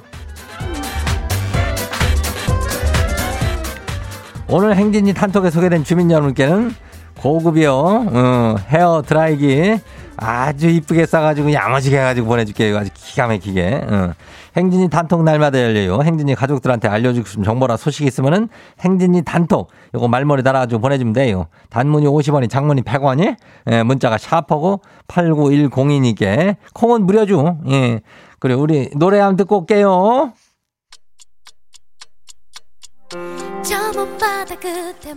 [4.49, 6.73] 오늘 행진이 단톡에 소개된 주민 여러분께는
[7.17, 9.77] 고급이요, 어, 헤어 드라이기
[10.15, 12.77] 아주 이쁘게 싸가지고 야무지게 해가지고 보내줄게요.
[12.77, 13.81] 아주 기가 막히게.
[13.87, 14.13] 어.
[14.57, 16.01] 행진이 단톡 날마다 열려요.
[16.01, 21.47] 행진이 가족들한테 알려주고 싶은 정보나 소식이 있으면은 행진이 단톡 요거 말머리 달아가지고 보내주면 돼요.
[21.69, 23.35] 단문이 50원이 장문이 100원이
[23.71, 27.59] 예, 문자가 샤퍼고 89102니께 콩은 무료죠.
[27.69, 28.01] 예.
[28.39, 30.33] 그래 우리 노래 한번 듣고 올게요.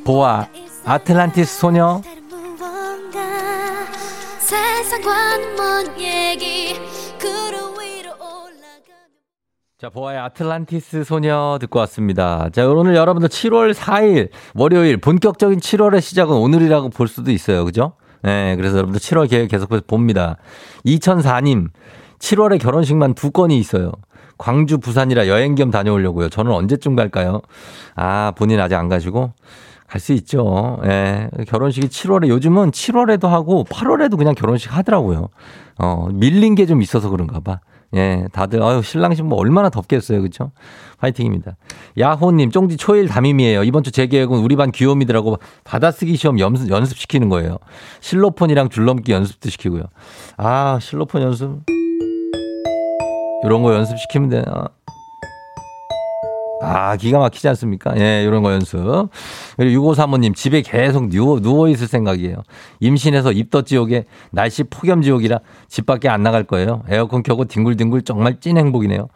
[0.05, 0.47] 보아
[0.85, 2.03] 아틀란티스 소녀
[9.81, 12.51] 자, 보아의 아틀란티스 소녀 듣고 왔습니다.
[12.53, 17.65] 자, 오늘 여러분들 7월 4일, 월요일, 본격적인 7월의 시작은 오늘이라고 볼 수도 있어요.
[17.65, 17.95] 그죠?
[18.23, 20.37] 네, 그래서 여러분들 7월 계획 계속해서 봅니다.
[20.85, 21.69] 2004님,
[22.19, 23.93] 7월에 결혼식만 두 건이 있어요.
[24.37, 26.29] 광주, 부산이라 여행 겸 다녀오려고요.
[26.29, 27.41] 저는 언제쯤 갈까요?
[27.97, 29.33] 아, 본인 아직 안 가시고?
[29.87, 30.79] 갈 수 있죠.
[30.85, 31.29] 예.
[31.49, 35.31] 결혼식이 7월에, 요즘은 7월에도 하고 8월에도 그냥 결혼식 하더라고요.
[35.79, 37.61] 어, 밀린 게 좀 있어서 그런가 봐.
[37.97, 40.23] 예, 다들, 아유, 신랑신 뭐 얼마나 덥겠어요.
[40.23, 40.53] 그쵸?
[40.99, 41.57] 화이팅입니다.
[41.99, 43.65] 야호님, 쫑지 초일 담임이에요.
[43.65, 47.57] 이번 주 제 계획은 우리 반 귀요미들하고 받아쓰기 시험 연습, 연습시키는 거예요.
[48.01, 49.85] 실로폰이랑 줄넘기 연습도 시키고요.
[50.37, 51.61] 아, 실로폰 연습.
[53.45, 54.45] 이런 거 연습시키면 돼요.
[56.63, 57.95] 아, 기가 막히지 않습니까?
[57.99, 59.09] 예, 이런 거 연습.
[59.57, 62.37] 그리고 6535님, 집에 계속 누워, 누워있을 생각이에요.
[62.81, 66.83] 임신해서 입덧 지옥에 날씨 폭염 지옥이라 집 밖에 안 나갈 거예요.
[66.89, 69.09] 에어컨 켜고 뒹굴뒹굴 정말 찐 행복이네요.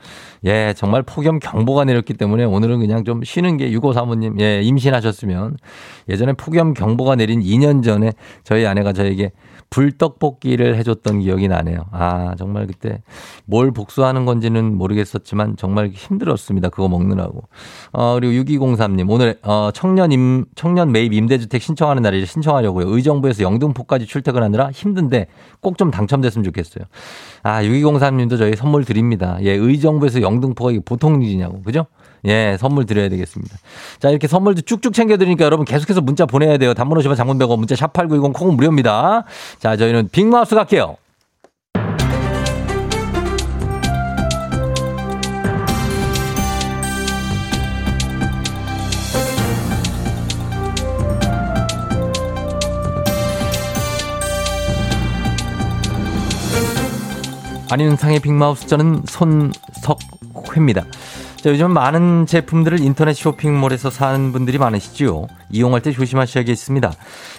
[0.47, 5.59] 예, 정말 폭염 경보가 내렸기 때문에 오늘은 그냥 좀 쉬는 게 6535님, 예, 임신하셨으면
[6.09, 9.33] 예전에 폭염 경보가 내린 2년 전에 저희 아내가 저에게
[9.71, 11.85] 불떡볶이를 해줬던 기억이 나네요.
[11.93, 13.03] 아, 정말 그때
[13.45, 16.71] 뭘 복수하는 건지는 모르겠었지만 정말 힘들었습니다.
[16.71, 17.43] 그거 먹느라고.
[17.93, 22.89] 어, 그리고 6203님, 오늘, 어, 청년 임, 청년 매입 임대주택 신청하는 날이라 신청하려고요.
[22.89, 25.27] 의정부에서 영등포까지 출퇴근하느라 힘든데
[25.61, 26.85] 꼭 좀 당첨됐으면 좋겠어요.
[27.43, 29.39] 아, 6203님도 저희 선물 드립니다.
[29.43, 31.63] 예, 의정부에서 영등포가 보통 일이냐고.
[31.63, 31.87] 그죠?
[32.27, 33.57] 예, 선물 드려야 되겠습니다.
[33.99, 36.75] 자, 이렇게 선물도 쭉쭉 챙겨드리니까 여러분 계속해서 문자 보내야 돼요.
[36.75, 39.25] 단문 오시면 장문 100원, 문자 샵8910 콩은 무료입니다.
[39.59, 40.97] 자, 저희는 빅마우스 갈게요.
[57.71, 60.85] 안윤상의 빅마우스 저는 손석회입니다.
[61.45, 65.27] 자, 요즘 많은 제품들을 인터넷 쇼핑몰에서 사는 분들이 많으시지요.
[65.51, 66.91] 이용할 때 조심하셔야겠습니다.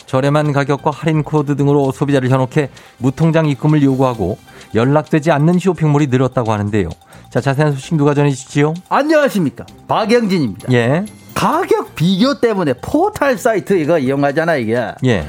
[0.05, 4.37] 저렴한 가격과 할인 코드 등으로 소비자를 현혹해 무통장 입금을 요구하고
[4.75, 6.89] 연락되지 않는 쇼핑몰이 늘었다고 하는데요.
[7.31, 8.75] 자, 자세한 소식 누가 전해주시지요?
[8.89, 9.65] 안녕하십니까.
[9.87, 10.71] 박영진입니다.
[10.71, 11.03] 예.
[11.33, 14.93] 가격 비교 때문에 포털 사이트 이거 이용하잖아, 이게.
[15.03, 15.25] 예.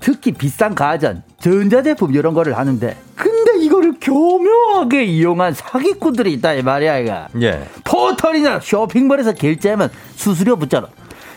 [0.00, 3.33] 특히 비싼 가전, 전자제품 이런 거를 하는데 근
[3.84, 7.26] 데 이거를 교묘하게 이용한 사기꾼들이 있다 이 말이야 이거.
[7.42, 7.66] 예.
[7.84, 10.88] 포털이나 쇼핑몰에서 결제하면 수수료 붙잖아.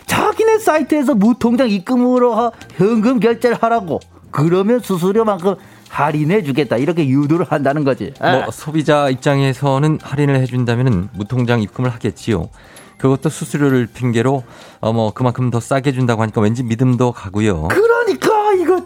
[0.06, 4.00] 자기네 사이트에서 무통장 입금으로 현금 결제를 하라고.
[4.30, 5.56] 그러면 수수료만큼
[5.88, 8.12] 할인해 주겠다 이렇게 유도를 한다는 거지.
[8.20, 8.50] 뭐 아.
[8.50, 12.48] 소비자 입장에서는 할인을 해준다면은 무통장 입금을 하겠지요.
[12.98, 14.42] 그것도 수수료를 핑계로
[14.80, 17.68] 어뭐 그만큼 더 싸게 준다고 하니까 왠지 믿음도 가고요.
[17.68, 18.37] 그러니까 이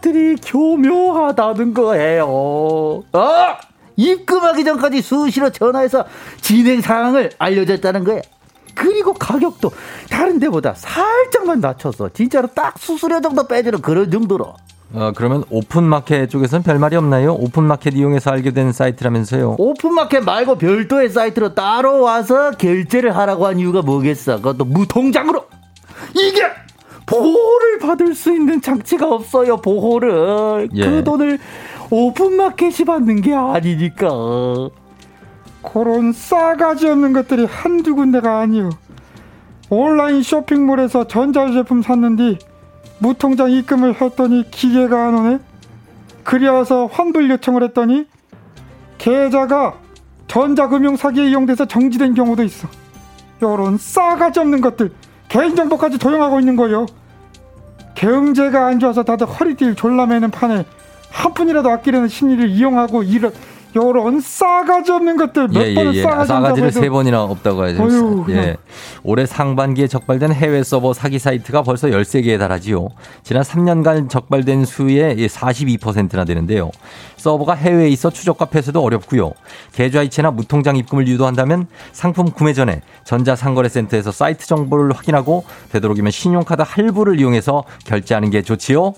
[0.02, 2.26] 것들이 교묘하다는 거예요.
[2.26, 3.56] 어?
[3.96, 6.04] 입금하기 전까지 수시로 전화해서
[6.40, 8.20] 진행 상황을 알려줬다는 거예요.
[8.74, 9.70] 그리고 가격도
[10.10, 14.54] 다른 데보다 살짝만 낮춰서 진짜로 딱 수수료 정도 빼주는 그런 정도로.
[14.94, 17.34] 어, 그러면 오픈마켓 쪽에서는 별말이 없나요?
[17.34, 19.56] 오픈마켓 이용해서 알게 된 사이트라면서요?
[19.58, 24.36] 오픈마켓 말고 별도의 사이트로 따로 와서 결제를 하라고 한 이유가 뭐겠어?
[24.36, 25.46] 그것도 무통장으로!
[26.14, 26.42] 이게!
[27.06, 30.68] 보호를 받을 수 있는 장치가 없어요, 보호를.
[30.74, 30.84] 예.
[30.84, 31.38] 그 돈을
[31.90, 34.08] 오픈마켓이 받는 게 아니니까.
[35.62, 38.70] 그런 싸가지 없는 것들이 한두 군데가 아니요.
[39.70, 42.38] 온라인 쇼핑몰에서 전자제품 샀는데
[42.98, 45.38] 무통장 입금을 했더니 기계가 안 오네.
[46.24, 48.06] 그리워서 환불 요청을 했더니
[48.98, 49.74] 계좌가
[50.28, 52.68] 전자금융 사기에 이용돼서 정지된 경우도 있어.
[53.42, 54.92] 요런 싸가지 없는 것들
[55.32, 56.84] 개인정보까지 도용하고 있는 거요.
[57.94, 60.66] 경제가 안 좋아서 다들 허리띠를 졸라매는 판에
[61.10, 63.32] 한 푼이라도 아끼려는 심리를 이용하고 이런
[63.74, 66.02] 요런 싸가지 없는 것들 몇 예, 번을 예, 예.
[66.02, 68.26] 싸가지 싸가지를 세 번이나 없다고 하죠.
[68.30, 68.56] 예.
[69.02, 72.88] 올해 상반기에 적발된 해외 서버 사기 사이트가 벌써 13개에 달하지요.
[73.22, 76.70] 지난 3년간 적발된 수의 42%나 되는데요.
[77.16, 79.32] 서버가 해외에 있어 추적과 폐쇄도 어렵고요.
[79.72, 87.64] 계좌이체나 무통장 입금을 유도한다면 상품 구매 전에 전자상거래센터에서 사이트 정보를 확인하고 되도록이면 신용카드 할부를 이용해서
[87.84, 88.94] 결제하는 게 좋지요.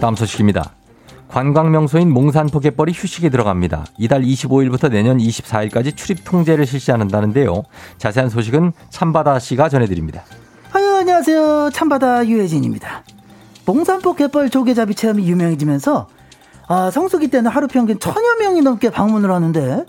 [0.00, 0.72] 다음 소식입니다.
[1.28, 3.84] 관광명소인 몽산포 갯벌이 휴식에 들어갑니다.
[3.98, 7.64] 이달 25일부터 내년 24일까지 출입 통제를 실시한다는데요.
[7.98, 10.22] 자세한 소식은 참바다 씨가 전해드립니다.
[10.72, 11.70] 아유, 안녕하세요.
[11.72, 13.02] 참바다 유혜진입니다.
[13.66, 16.08] 몽산포 갯벌 조개잡이 체험이 유명해지면서
[16.68, 19.84] 아, 성수기 때는 하루 평균 천여 명이 넘게 방문을 하는데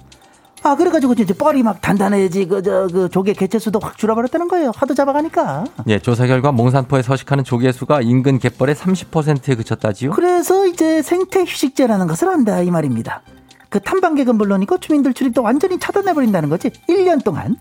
[0.64, 4.72] 아, 그래가지고 이제 뻘이 막 단단해지, 그, 저, 그 조개 개체수도 확 줄어버렸다는 거예요.
[4.76, 5.66] 하도 잡아가니까.
[5.88, 10.12] 예, 조사 결과 몽산포에 서식하는 조개 수가 인근 갯벌의 30%에 그쳤다지요?
[10.12, 13.22] 그래서 이제 생태 휴식제라는 것을 한다, 이 말입니다.
[13.70, 16.72] 그 탐방객은 물론이고 주민들 출입도 완전히 차단해버린다는 거지.
[16.90, 17.56] 1년 동안.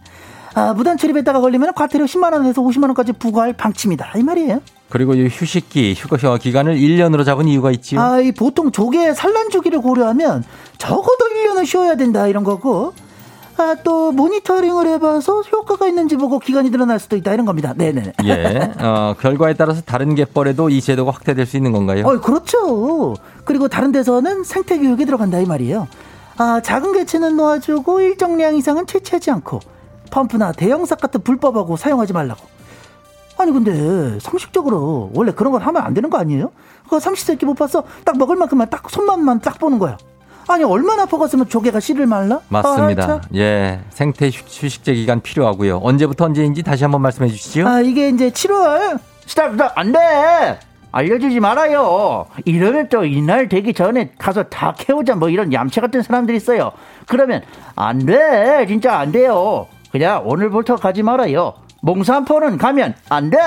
[0.54, 4.12] 아, 무단 출입했다가 걸리면 과태료 10만원에서 50만원까지 부과할 방침이다.
[4.16, 4.60] 이 말이에요.
[4.88, 8.00] 그리고 이 휴식기, 휴가 기간을 1년으로 잡은 이유가 있지요?
[8.00, 10.44] 아, 이 보통 조개 산란 주기를 고려하면
[10.78, 12.94] 적어도 1년은 쉬어야 된다 이런 거고.
[13.60, 17.74] 아, 또 모니터링을 해봐서 효과가 있는지 보고 기간이 늘어날 수도 있다 이런 겁니다.
[17.76, 18.12] 네네.
[18.24, 18.72] 예.
[18.78, 22.06] 어, 결과에 따라서 다른 갯벌에도 이 제도가 확대될 수 있는 건가요?
[22.06, 23.16] 어, 그렇죠.
[23.44, 25.88] 그리고 다른 데서는 생태 교육에 들어간다 이 말이에요.
[26.36, 29.58] 아, 작은 개체는 놓아주고 일정량 이상은 채취하지 않고
[30.12, 32.57] 펌프나 대형삽 같은 불법 어구 사용하지 말라고.
[33.38, 36.50] 아니 근데 상식적으로 원래 그런 걸 하면 안 되는 거 아니에요?
[36.84, 37.84] 그거 삼시세끼 못 봤어?
[38.04, 39.96] 딱 먹을 만큼만 딱 손맛만 딱 보는 거야.
[40.48, 42.40] 아니 얼마나 퍼갔으면 조개가 씨를 말라?
[42.48, 43.12] 맞습니다.
[43.12, 45.80] 아, 예, 생태 휴식제 기간 필요하고요.
[45.82, 47.66] 언제부터 언제인지 다시 한번 말씀해 주시죠.
[47.68, 48.98] 아 이게 이제 7월.
[49.26, 50.58] stop stop 안 돼.
[50.90, 52.26] 알려주지 말아요.
[52.46, 56.72] 이러면 또 이날 되기 전에 가서 다 캐오자 뭐 이런 얌체 같은 사람들이 있어요.
[57.06, 57.42] 그러면
[57.76, 58.64] 안 돼.
[58.66, 59.66] 진짜 안 돼요.
[59.92, 61.52] 그냥 오늘부터 가지 말아요.
[61.80, 63.38] 몽산포는 가면 안 돼.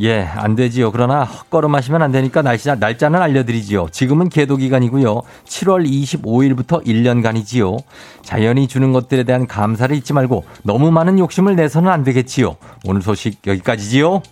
[0.00, 0.92] 예, 안 되지요.
[0.92, 3.88] 그러나 헛걸음하시면 안 되니까 날짜, 날짜는 알려드리지요.
[3.90, 5.22] 지금은 계도 기간이고요.
[5.46, 7.78] 7월 25일부터 1년간이지요.
[8.22, 12.56] 자연이 주는 것들에 대한 감사를 잊지 말고 너무 많은 욕심을 내서는 안 되겠지요.
[12.84, 14.22] 오늘 소식 여기까지지요.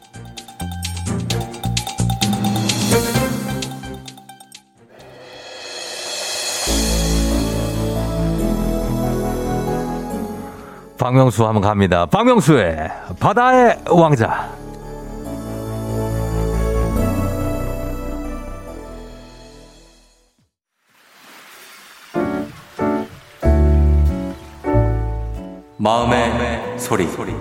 [11.00, 12.04] 박명수 한번 갑니다.
[12.04, 14.50] 박명수의 바다의 왕자.
[25.78, 27.06] 마음의, 마음의 소리.
[27.06, 27.32] 소리.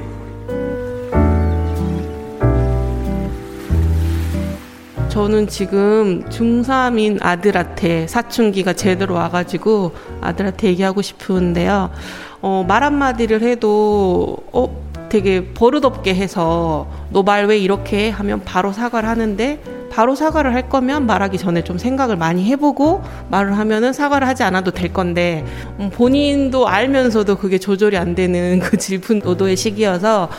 [5.10, 11.89] 저는 지금 중3인 아들한테 사춘기가 제대로 와가지고 아들한테 얘기하고 싶은데요.
[12.41, 14.69] 어, 말 한마디를 해도, 어,
[15.10, 18.10] 되게 버릇없게 해서 너 말 왜 이렇게 해?
[18.12, 23.58] 하면 바로 사과를 하는데 바로 사과를 할 거면 말하기 전에 좀 생각을 많이 해보고 말을
[23.58, 25.43] 하면은 사과를 하지 않아도 될 건데
[25.80, 30.30] 음, 본인도 알면서도 그게 조절이 안 되는 그 질풍노도의 시기여서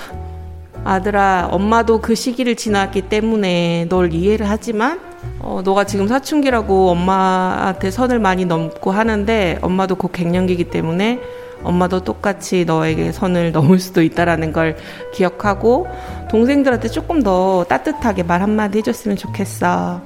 [0.85, 5.01] 아들아 엄마도 그 시기를 지났기 때문에 널 이해를 하지만
[5.41, 11.19] 어, 너가 지금 사춘기라고 엄마한테 선을 많이 넘고 하는데 엄마도 곧 갱년기이기 때문에
[11.63, 14.77] 엄마도 똑같이 너에게 선을 넘을 수도 있다라는 걸
[15.13, 15.87] 기억하고
[16.31, 20.01] 동생들한테 조금 더 따뜻하게 말 한마디 해줬으면 좋겠어.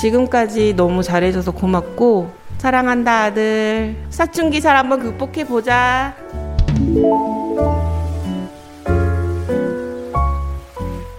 [0.00, 3.96] 지금까지 너무 잘해줘서 고맙고 사랑한다 아들.
[4.10, 6.14] 사춘기 잘 한번 극복해 보자.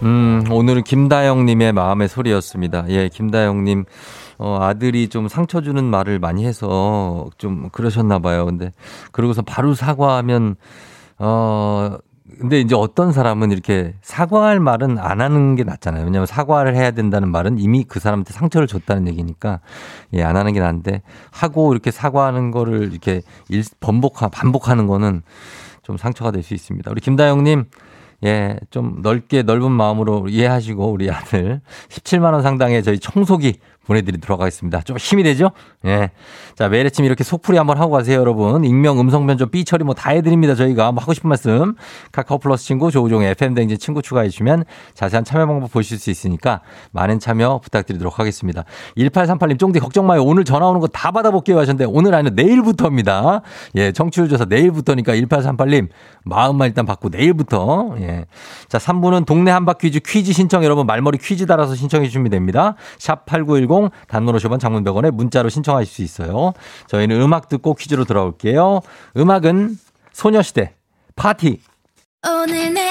[0.03, 2.85] 음, 오늘은 김다영님의 마음의 소리였습니다.
[2.89, 3.85] 예, 김다영님.
[4.41, 8.45] 어, 아들이 좀 상처 주는 말을 많이 해서 좀 그러셨나 봐요.
[8.45, 8.73] 근데
[9.11, 10.55] 그러고서 바로 사과하면
[11.19, 11.97] 어
[12.39, 16.05] 근데 이제 어떤 사람은 이렇게 사과할 말은 안 하는 게 낫잖아요.
[16.05, 19.59] 왜냐하면 사과를 해야 된다는 말은 이미 그 사람한테 상처를 줬다는 얘기니까
[20.13, 25.21] 예, 안 하는 게 나은데 하고 이렇게 사과하는 거를 이렇게 일, 번복, 반복하는 거는
[25.83, 26.89] 좀 상처가 될 수 있습니다.
[26.89, 27.65] 우리 김다영님
[28.23, 34.81] 예, 좀 넓게 넓은 마음으로 이해하시고 우리 아들 17만 원 상당의 저희 청소기 보내드리도록 하겠습니다.
[34.81, 35.51] 좀 힘이 되죠?
[35.85, 36.11] 예.
[36.61, 38.63] 자, 매일 아침 이렇게 속풀이 한번 하고 가세요, 여러분.
[38.63, 40.91] 익명, 음성 변조, 삐 처리 뭐 다 해드립니다, 저희가.
[40.91, 41.73] 뭐 하고 싶은 말씀.
[42.11, 47.61] 카카오 플러스 친구, 조우종 FM댕진 친구 추가해주시면 자세한 참여 방법 보실 수 있으니까 많은 참여
[47.63, 48.65] 부탁드리도록 하겠습니다.
[48.95, 50.23] 1838님, 쫑디 걱정 마요.
[50.23, 53.41] 오늘 전화 오는 거 다 받아볼게요 하셨는데 오늘 아니라 내일부터입니다.
[53.77, 55.87] 예, 청취율 조사 내일부터니까 1838님,
[56.25, 57.95] 마음만 일단 받고 내일부터.
[58.01, 58.25] 예.
[58.69, 62.75] 자, 3부는 동네 한바 퀴즈 퀴즈 신청 여러분 말머리 퀴즈 달아서 신청해 주시면 됩니다.
[62.99, 66.50] 샵 8910 단문 50원 장문 100원에 문자로 신청하실 수 있어요.
[66.87, 68.81] 저희는 음악 듣고 퀴즈로 돌아올게요.
[69.17, 69.77] 음악은
[70.13, 70.75] 소녀시대
[71.15, 71.61] 파티.
[72.27, 72.90] 오늘 내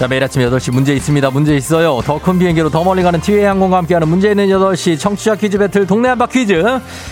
[0.00, 1.28] 자, 매일 아침 8시 문제 있습니다.
[1.28, 2.00] 문제 있어요.
[2.06, 5.86] 더 큰 비행기로 더 멀리 가는 티웨이 항공과 함께하는 문제 있는 8시 청취자 퀴즈 배틀
[5.86, 6.62] 동네 한바 퀴즈.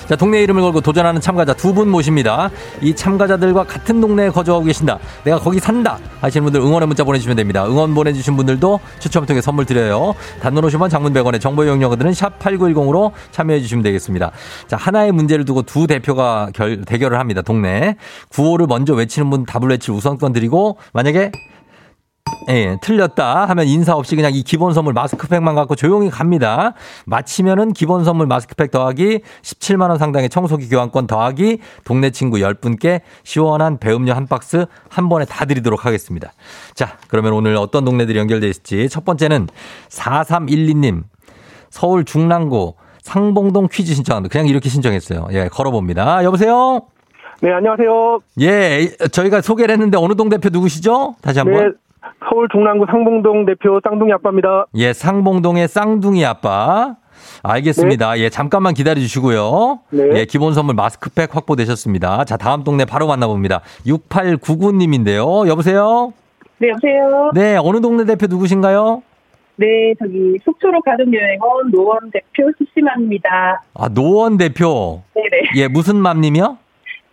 [0.09, 2.51] 자, 동네 이름을 걸고 도전하는 참가자 두 분 모십니다.
[2.81, 4.99] 이 참가자들과 같은 동네에 거주하고 계신다.
[5.23, 5.99] 내가 거기 산다.
[6.23, 7.67] 하시는 분들 응원의 문자 보내주시면 됩니다.
[7.67, 10.15] 응원 보내주신 분들도 추첨을 통해 선물 드려요.
[10.41, 14.31] 단문 오시면 장문 100원의 정보 이용료들은 샵 8910으로 참여해 주시면 되겠습니다.
[14.67, 17.43] 자, 하나의 문제를 두고 두 대표가 결, 대결을 합니다.
[17.43, 17.97] 동네.
[18.31, 21.33] 구호를 먼저 외치는 분 답을 외칠 우선권 드리고 만약에
[22.51, 26.73] 예, 틀렸다 하면 인사 없이 그냥 이 기본 선물 마스크팩만 갖고 조용히 갑니다.
[27.05, 33.79] 마치면은 기본 선물 마스크팩 더하기 17만 원 상당의 청소기 교환권 더하기 동네 친구 10분께 시원한
[33.79, 36.33] 배음료 한 박스 한 번에 다 드리도록 하겠습니다.
[36.75, 39.49] 자, 그러면 오늘 어떤 동네들이 연결돼 있을지 첫 번째는
[39.91, 41.03] 4312님
[41.71, 44.33] 서울 중랑구 상봉동 퀴즈 신청합니다.
[44.33, 45.29] 그냥 이렇게 신청했어요.
[45.33, 46.25] 예, 걸어봅니다.
[46.25, 46.83] 여보세요?
[47.41, 48.21] 네, 안녕하세요.
[48.41, 51.15] 예, 저희가 소개를 했는데 어느 동 대표 누구시죠?
[51.23, 51.77] 다시 한번.
[52.03, 54.67] 네, 서울 중랑구 상봉동 대표 쌍둥이 아빠입니다.
[54.75, 56.97] 예, 상봉동의 쌍둥이 아빠.
[57.43, 58.15] 알겠습니다.
[58.15, 58.21] 네.
[58.21, 59.81] 예, 잠깐만 기다려 주시고요.
[59.91, 60.03] 네.
[60.15, 62.25] 예, 기본 선물 마스크팩 확보되셨습니다.
[62.25, 63.61] 자, 다음 동네 바로 만나봅니다.
[63.87, 65.49] 6899님인데요.
[65.49, 66.13] 여보세요?
[66.59, 67.31] 네, 여보세요?
[67.35, 69.03] 네, 어느 동네 대표 누구신가요?
[69.57, 73.63] 네, 저기 속초로 가는 여행원 노원 대표 CC맘입니다.
[73.75, 75.03] 아, 노원 대표?
[75.15, 75.51] 네네.
[75.57, 76.57] 예, 무슨 맘님이요?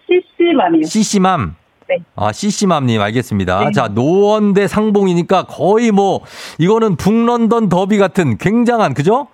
[0.07, 0.83] CC맘이요.
[0.83, 1.55] CC맘.
[1.87, 1.97] 네.
[2.15, 3.65] 아, CC맘님, 알겠습니다.
[3.65, 3.71] 네.
[3.71, 6.21] 자, 노원 대 상봉이니까 거의 뭐,
[6.57, 9.27] 이거는 북런던 더비 같은 굉장한, 그죠?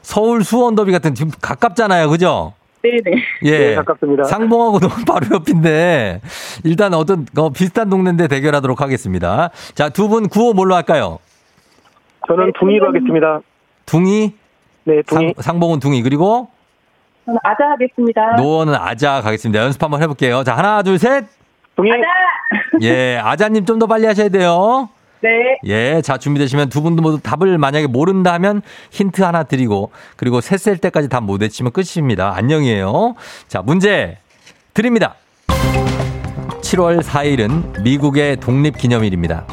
[0.00, 2.08] 서울 수원 더비 같은 지금 가깝잖아요.
[2.08, 2.54] 그죠?
[2.82, 3.22] 네네.
[3.44, 3.58] 예.
[3.58, 4.24] 네, 가깝습니다.
[4.24, 6.20] 상봉하고 너무 바로 옆인데,
[6.64, 9.50] 일단 어떤, 어, 비슷한 동네인데 대결하도록 하겠습니다.
[9.74, 11.18] 자, 두 분 구호 뭘로 할까요?
[12.26, 13.40] 저는 네, 둥이로 하겠습니다.
[13.84, 14.32] 둥이?
[14.84, 15.34] 네, 둥이.
[15.40, 16.02] 상, 봉은 둥이.
[16.02, 16.48] 그리고?
[17.26, 18.36] 저는 아자 하겠습니다.
[18.36, 19.62] 노원은 아자 가겠습니다.
[19.62, 20.42] 연습 한번 해볼게요.
[20.44, 21.24] 자, 하나, 둘, 셋.
[21.78, 21.92] 동의.
[21.92, 22.06] 아자!
[22.82, 24.88] 예, 아자님 좀 더 빨리 하셔야 돼요.
[25.20, 25.30] 네.
[25.64, 30.58] 예, 자, 준비되시면 두 분도 모두 답을 만약에 모른다 하면 힌트 하나 드리고, 그리고 셋
[30.58, 32.34] 셀 때까지 다 못 외치면 끝입니다.
[32.36, 33.14] 안녕이에요.
[33.48, 34.18] 자, 문제
[34.74, 35.14] 드립니다.
[36.62, 39.44] 7월 4일은 미국의 독립기념일입니다.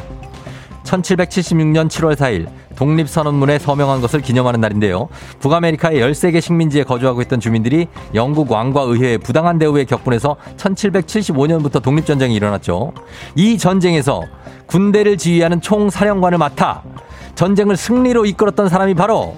[0.84, 5.09] 1776년 7월 4일, 독립선언문에 서명한 것을 기념하는 날인데요.
[5.39, 12.93] 북아메리카의 13개 식민지에 거주하고 있던 주민들이 영국 왕과 의회의 부당한 대우에 격분해서 1775년부터 독립전쟁이 일어났죠.
[13.36, 14.21] 이 전쟁에서
[14.67, 16.84] 군대를 지휘하는 총사령관을 맡아
[17.36, 19.36] 전쟁을 승리로 이끌었던 사람이 바로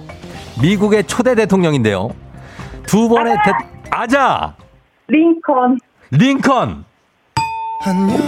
[0.60, 2.10] 미국의 초대 대통령인데요.
[2.86, 3.42] 두 번의 아!
[3.42, 3.52] 대,
[3.90, 4.54] 아자!
[5.08, 5.78] 링컨.
[6.10, 6.84] 링컨!
[7.84, 8.18] 안녕.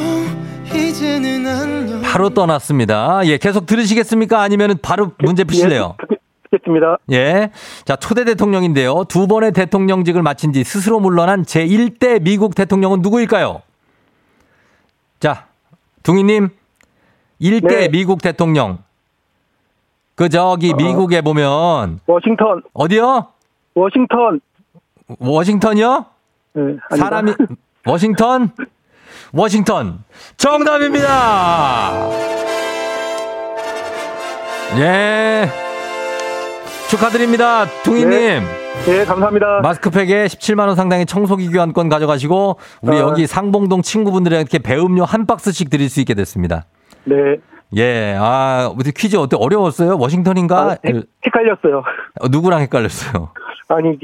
[2.12, 3.20] 바로 떠났습니다.
[3.24, 4.40] 예, 계속 들으시겠습니까?
[4.40, 5.96] 아니면 바로 문제 푸실래요?
[6.12, 6.16] 예,
[6.50, 6.98] 듣겠습니다.
[7.12, 7.50] 예.
[7.84, 9.04] 자, 초대 대통령인데요.
[9.08, 13.62] 두 번의 대통령직을 마친 뒤 스스로 물러난 제1대 미국 대통령은 누구일까요?
[15.20, 15.46] 자,
[16.02, 16.48] 둥이님.
[17.40, 17.88] 1대 네.
[17.88, 18.78] 미국 대통령.
[20.14, 20.76] 그 저기 어.
[20.76, 22.62] 미국에 보면 워싱턴.
[22.74, 23.28] 어디요?
[23.74, 24.40] 워싱턴.
[25.18, 26.06] 워싱턴이요?
[26.52, 26.62] 네,
[26.96, 27.32] 사람이
[27.86, 28.50] 워싱턴?
[29.32, 30.04] 워싱턴
[30.36, 32.10] 정답입니다.
[34.78, 35.48] 예.
[36.88, 37.66] 축하드립니다.
[37.84, 38.10] 둥이님.
[38.10, 38.40] 네.
[38.86, 39.60] 네, 감사합니다.
[39.62, 43.00] 마스크팩에 17만원 상당의 청소기 교환권 가져가시고, 우리 아.
[43.00, 46.66] 여기 상봉동 친구분들에게 배음료 한 박스씩 드릴 수 있게 됐습니다.
[47.04, 47.16] 네.
[47.76, 49.36] 예, 아, 퀴즈 어때?
[49.38, 49.96] 어려웠어요?
[49.98, 50.72] 워싱턴인가?
[50.72, 50.76] 아,
[51.24, 51.82] 헷갈렸어요.
[52.20, 53.30] 어, 누구랑 헷갈렸어요?
[53.68, 53.96] 아니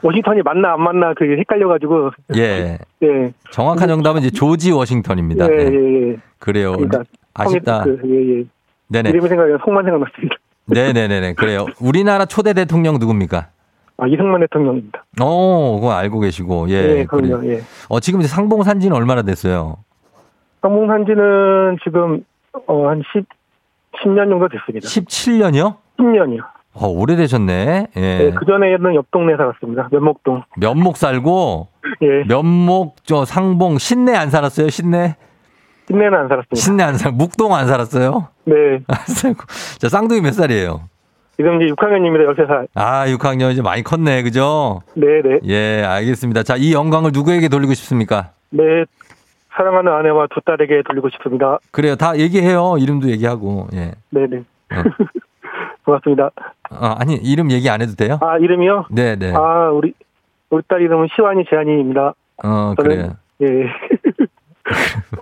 [0.00, 2.12] 워싱턴이 맞나 안 맞나 그게 헷갈려가지고.
[2.36, 2.78] 예.
[3.02, 3.32] 예.
[3.50, 5.50] 정확한 정답은 이제 조지 워싱턴입니다.
[5.50, 6.10] 예, 예, 예.
[6.12, 6.16] 예.
[6.38, 6.72] 그래요.
[6.72, 7.02] 그러니까
[7.34, 7.82] 아쉽다.
[7.82, 8.44] 그, 예, 예.
[8.88, 9.10] 네네.
[9.10, 10.36] 이름이 생각이 속만 생각났습니다.
[10.66, 11.34] 네네네네.
[11.34, 11.66] 그래요.
[11.80, 13.48] 우리나라 초대 대통령 누굽니까?
[14.00, 15.04] 아, 이승만 대통령입니다.
[15.20, 16.82] 오, 그거 알고 계시고, 예.
[16.82, 17.62] 네, 그럼요, 예.
[17.88, 19.78] 어, 지금 이제 상봉 산지는 얼마나 됐어요?
[20.62, 22.24] 상봉 산지는 지금,
[22.66, 23.24] 어, 한 10,
[24.02, 24.86] 10년 정도 됐습니다.
[24.86, 25.76] 17년이요?
[25.98, 26.40] 10년이요.
[26.74, 27.86] 어, 오래되셨네.
[27.96, 28.00] 예.
[28.00, 29.88] 네, 그전에는 옆 동네 살았습니다.
[29.90, 30.42] 면목동.
[30.56, 31.68] 면목 살고?
[32.02, 32.24] 예.
[32.28, 34.68] 면목, 저 상봉, 신내 안 살았어요?
[34.68, 35.16] 신내?
[35.88, 36.54] 신내는 안 살았습니다.
[36.56, 38.28] 신내 안 살, 묵동 안 살았어요?
[38.44, 38.54] 네.
[39.78, 40.82] 자, 쌍둥이 몇 살이에요?
[41.36, 42.34] 지금 이제 6학년입니다.
[42.36, 42.66] 13살.
[42.74, 44.22] 아, 6학년 이제 많이 컸네.
[44.22, 44.82] 그죠?
[44.94, 45.22] 네네.
[45.22, 45.38] 네.
[45.46, 46.42] 예, 알겠습니다.
[46.42, 48.32] 자, 이 영광을 누구에게 돌리고 싶습니까?
[48.50, 48.84] 네.
[49.58, 51.58] 사랑하는 아내와 두 딸에게 돌리고 싶습니다.
[51.72, 51.96] 그래요.
[51.96, 52.76] 다 얘기해요.
[52.78, 53.66] 이름도 얘기하고.
[53.74, 53.92] 예.
[54.10, 54.38] 네네.
[54.38, 54.82] 어.
[55.84, 56.30] 고맙습니다.
[56.70, 58.18] 어, 아니 이름 얘기 안 해도 돼요?
[58.20, 58.86] 아 이름이요?
[58.90, 59.32] 네네.
[59.34, 59.94] 아 우리
[60.50, 62.14] 우리 딸 이름은 시완이 재한이입니다.
[62.44, 63.16] 어 그래요.
[63.42, 63.46] 예.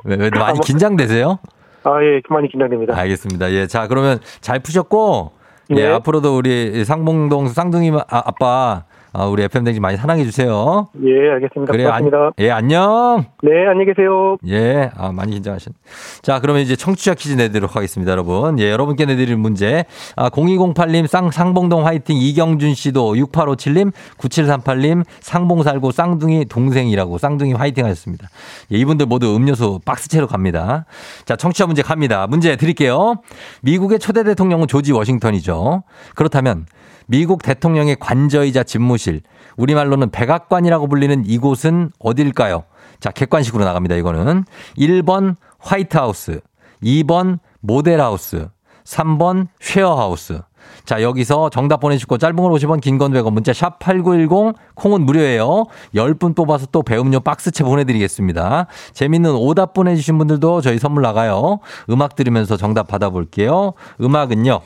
[0.05, 1.39] 왜, 왜 많이 긴장되세요?
[1.85, 2.99] 아 예, 많이 긴장됩니다.
[2.99, 3.53] 알겠습니다.
[3.53, 5.33] 예, 자 그러면 잘 푸셨고
[5.77, 8.85] 예, 예 앞으로도 우리 상봉동 쌍둥이 아, 아빠
[9.19, 10.89] 아, 우리 FM댕지 많이 사랑해 주세요.
[11.03, 11.73] 예, 알겠습니다.
[11.73, 12.19] 그래, 고맙습니다.
[12.19, 13.25] 안, 예, 안녕.
[13.43, 14.37] 네, 안녕히 계세요.
[14.47, 15.73] 예, 아, 많이 긴장하신.
[16.21, 18.59] 자, 그러면 이제 청취자 퀴즈 내드리도록 하겠습니다, 여러분.
[18.59, 19.87] 예, 여러분께 내드릴 문제.
[20.17, 27.87] 아, 0208님, 쌍, 상봉동 화이팅, 이경준 씨도 6857님, 9738님, 상봉 살고 쌍둥이 동생이라고 쌍둥이 화이팅
[27.87, 28.29] 하셨습니다.
[28.71, 30.85] 예, 이분들 모두 음료수 박스채로 갑니다.
[31.25, 32.27] 자, 청취자 문제 갑니다.
[32.27, 33.15] 문제 드릴게요.
[33.63, 35.85] 미국의 초대 대통령은 조지 워싱턴이죠.
[36.15, 36.67] 그렇다면
[37.07, 39.23] 미국 대통령의 관저이자 집무실,
[39.57, 42.65] 우리말로는 백악관이라고 불리는 이곳은 어딜까요?
[43.01, 43.95] 자, 객관식으로 나갑니다.
[43.97, 44.45] 이거는
[44.77, 46.41] 1번 화이트하우스,
[46.83, 48.49] 2번 모델하우스,
[48.85, 50.41] 3번 쉐어하우스.
[50.85, 55.67] 자, 여기서 정답 보내주시고 짧은 걸 50원, 긴 건 100원, 문자 샵 8910, 콩은 무료예요.
[55.95, 58.67] 10분 뽑아서 또 배음료 박스채 보내드리겠습니다.
[58.93, 61.61] 재밌는 오답 보내주신 분들도 저희 선물 나가요.
[61.89, 63.75] 음악 들으면서 정답 받아볼게요.
[64.01, 64.61] 음악은요.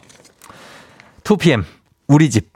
[1.25, 1.65] 2PM
[2.11, 2.51] 우리 집.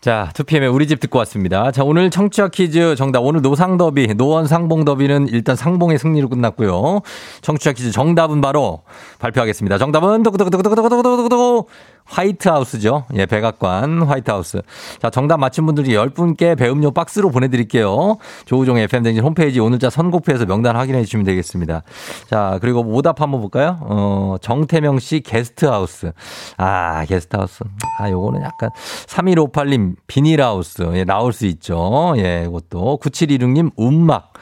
[0.00, 1.72] 자, 2PM의 우리 집 듣고 왔습니다.
[1.72, 3.20] 자, 오늘 청취자 퀴즈 정답.
[3.20, 7.00] 오늘 노상 더비, 노원 상봉 더비는 일단 상봉의 승리로 끝났고요.
[7.42, 8.82] 청취자 퀴즈 정답은 바로
[9.18, 9.78] 발표하겠습니다.
[9.78, 11.66] 정답은 두구두구두구두구두구두구두구
[12.10, 13.04] 화이트하우스죠.
[13.14, 14.62] 예, 백악관 화이트하우스.
[15.00, 18.18] 자, 정답 맞힌 분들이 10분께 배음료 박스로 보내드릴게요.
[18.44, 21.82] 조우종의 FM댕진 홈페이지 오늘자 선곡표에서 명단 확인해 주시면 되겠습니다.
[22.28, 23.78] 자, 그리고 오답 한번 볼까요?
[23.82, 26.12] 어, 정태명 씨 게스트하우스.
[26.56, 27.64] 아, 게스트하우스.
[27.98, 28.70] 아, 요거는 약간
[29.06, 30.90] 3158님 비닐하우스.
[30.94, 32.14] 예, 나올 수 있죠.
[32.16, 32.98] 예, 이것도.
[33.02, 34.32] 9716님 움막.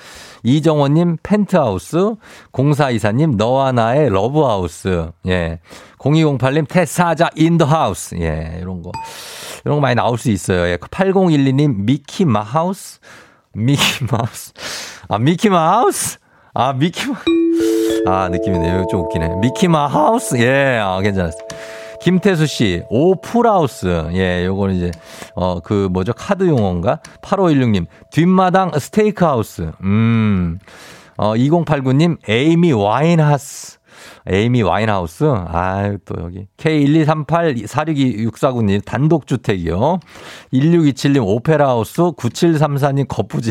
[0.48, 2.14] 이정원님 펜트하우스,
[2.52, 5.60] 0424님 너와 나의 love house, 예.
[5.98, 8.58] 0208님 태사자 in the house, 예.
[8.60, 8.90] 이런 거.
[9.64, 10.66] 이런 거 많이 나올 수 있어요.
[10.68, 10.76] 예.
[10.78, 13.00] 8012님 미키 마하우스,
[13.52, 14.52] 미키 마우스.
[15.08, 16.18] 아, 미키 마우스?
[16.54, 17.16] 아, 미키 마
[18.06, 18.86] 아, 느낌이네요.
[18.90, 19.36] 좀 웃기네.
[19.40, 20.36] 미키 마하우스?
[20.38, 21.38] 예, 아, 괜찮았어.
[22.08, 24.08] 김태수 씨, 풀하우스.
[24.14, 24.90] 예, 요거는 이제,
[25.34, 26.14] 어, 그 뭐죠?
[26.14, 27.00] 카드 용어인가?
[27.20, 29.72] 8516님, 뒷마당 스테이크 하우스.
[29.82, 30.58] 음,
[31.18, 33.76] 어, 2089님, 에이미 와인하우스.
[34.26, 35.24] 에이미 와인하우스.
[35.48, 36.46] 아유, 또 여기.
[36.56, 40.00] K123846264구님, 단독주택이요.
[40.54, 42.00] 1627님, 오페라하우스.
[42.12, 43.50] 9734님, 거푸집.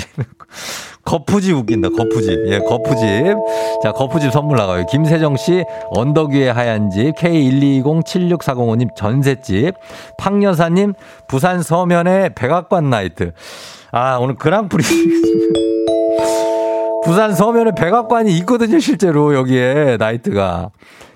[1.07, 1.89] 거푸집 웃긴다.
[1.89, 2.47] 거푸집.
[2.47, 3.37] 예, 거푸집.
[3.81, 4.85] 자, 거푸집 선물 나가요.
[4.87, 9.75] 김세정 씨, 언덕 위의 하얀 집, K120-76405님 전셋집,
[10.17, 10.93] 팡여사 님,
[11.29, 13.31] 부산 서면의 백악관 나이트.
[13.91, 14.83] 아, 오늘 그랑프리.
[17.05, 20.71] 부산 서면에 백악관이 있거든요, 실제로 여기에 나이트가.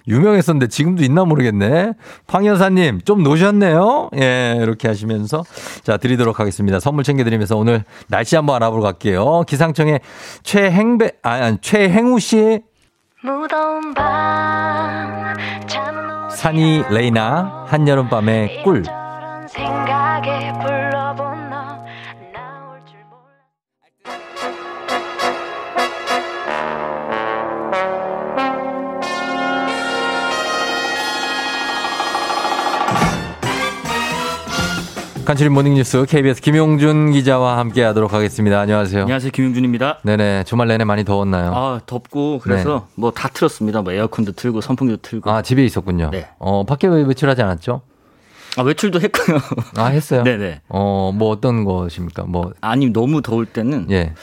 [0.08, 1.94] 유명했었는데 지금도 있나 모르겠네.
[2.28, 4.10] 황여사님, 좀 노셨네요?
[4.18, 5.44] 예, 이렇게 하시면서.
[5.84, 6.80] 자, 드리도록 하겠습니다.
[6.80, 9.44] 선물 챙겨드리면서 오늘 날씨 한번 알아보러 갈게요.
[9.48, 10.02] 기상청의
[10.44, 12.62] 최행배, 아, 아니, 최행우 씨.
[16.32, 18.84] 산이 레이나, 한여름밤의 꿀.
[35.26, 38.60] 간추린 모닝뉴스 KBS 김용준 기자와 함께 하도록 하겠습니다.
[38.60, 39.04] 안녕하세요.
[39.04, 39.32] 안녕하세요.
[39.32, 40.00] 김용준입니다.
[40.04, 40.44] 네네.
[40.46, 41.54] 주말 내내 많이 더웠나요?
[41.54, 42.94] 아, 덥고 그래서 네.
[42.96, 43.82] 뭐다 틀었습니다.
[43.84, 45.30] 뭐 에어컨도 틀고 선풍기도 틀고.
[45.32, 46.10] 아, 집에 있었군요.
[46.12, 46.28] 네.
[46.40, 47.82] 어, 밖에 외출하지 않았죠?
[48.58, 49.38] 아, 외출도 했고요.
[49.78, 50.24] 아, 했어요?
[50.26, 50.62] 네네.
[50.70, 52.24] 어, 뭐 어떤 것입니까?
[52.24, 52.52] 뭐.
[52.60, 53.88] 아니, 너무 더울 때는.
[53.92, 54.14] 예.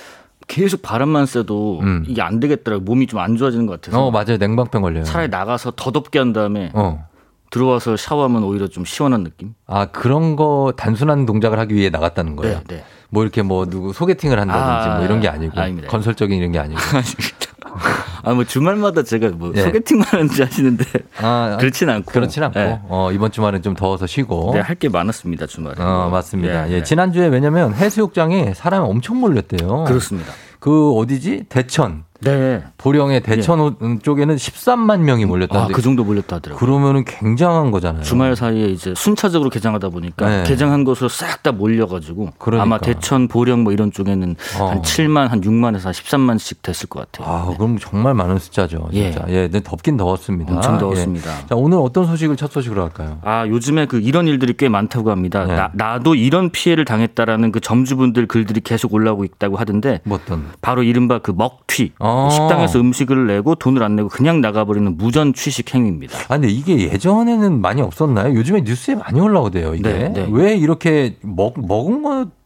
[0.49, 2.05] 계속 바람만 쐬도 음.
[2.09, 2.85] 이게 안 되겠더라고요.
[2.85, 4.03] 몸이 좀 안 좋아지는 것 같아서.
[4.05, 4.37] 어, 맞아요.
[4.39, 5.05] 냉방병 걸려요.
[5.05, 7.07] 차라리 나가서 더 덥게 한 다음에 어.
[7.51, 9.55] 들어와서 샤워하면 오히려 좀 시원한 느낌?
[9.67, 12.61] 아, 그런 거 단순한 동작을 하기 위해 나갔다는 거예요?
[12.67, 12.85] 네, 네.
[13.11, 15.89] 뭐 이렇게 뭐 누구 소개팅을 한다든지 아, 뭐 이런 게 아니고 아닙니다.
[15.89, 16.79] 건설적인 이런 게 아니고.
[18.23, 19.63] 아, 뭐 주말마다 제가 뭐 네.
[19.63, 20.85] 소개팅만 하는지 아시는데
[21.23, 22.13] 아, 그렇진 않고.
[22.13, 22.59] 그렇진 않고.
[22.59, 22.81] 네.
[22.89, 24.51] 어, 이번 주말은 좀 더워서 쉬고.
[24.55, 25.77] 네, 할게 많았습니다, 주말에.
[25.83, 26.67] 어, 맞습니다.
[26.67, 26.83] 네, 예, 네.
[26.83, 29.85] 지난 주에 왜냐면 해수욕장에 사람이 엄청 몰렸대요.
[29.85, 30.33] 그렇습니다.
[30.59, 31.45] 그 어디지?
[31.49, 32.05] 대천.
[32.21, 32.65] 네.
[32.79, 33.99] 보령의 대천 네.
[34.03, 35.73] 쪽에는 13만 명이 몰렸다는데.
[35.73, 36.59] 아, 그 정도 몰렸다 하더라고요.
[36.59, 38.03] 그러면은 굉장한 거잖아요.
[38.03, 40.43] 주말 사이에 이제 순차적으로 개장하다 보니까 네.
[40.45, 42.63] 개장한 곳으로 싹 다 몰려가지고 그러니까.
[42.65, 44.67] 아마 대천, 보령 뭐 이런 쪽에는 어.
[44.71, 47.33] 한 7만, 한 6만에서 한 13만씩 됐을 것 같아요.
[47.33, 47.57] 아, 네.
[47.57, 48.89] 그럼 정말 많은 숫자죠.
[48.93, 49.25] 진짜.
[49.29, 50.53] 예, 예 덥긴 더웠습니다.
[50.53, 51.31] 엄청 더웠습니다.
[51.31, 51.47] 예.
[51.47, 53.19] 자, 오늘 어떤 소식을 첫 소식으로 할까요?
[53.23, 55.45] 아, 요즘에 그 이런 일들이 꽤 많다고 합니다.
[55.45, 55.55] 네.
[55.55, 60.01] 나, 나도 이런 피해를 당했다라는 그 점주분들 글들이 계속 올라오고 있다고 하던데.
[60.03, 60.47] 뭐 어떤?
[60.61, 61.93] 바로 이른바 그 먹튀.
[62.01, 62.08] 어.
[62.31, 66.19] 식당에서 음식을 내고 돈을 안 내고 그냥 나가버리는 무전 취식 행위입니다.
[66.29, 68.35] 아, 근데 이게 예전에는 많이 없었나요?
[68.35, 69.75] 요즘에 뉴스에 많이 올라오대요.
[69.75, 70.29] 이게 네, 네.
[70.31, 72.39] 왜 이렇게 먹 먹은 거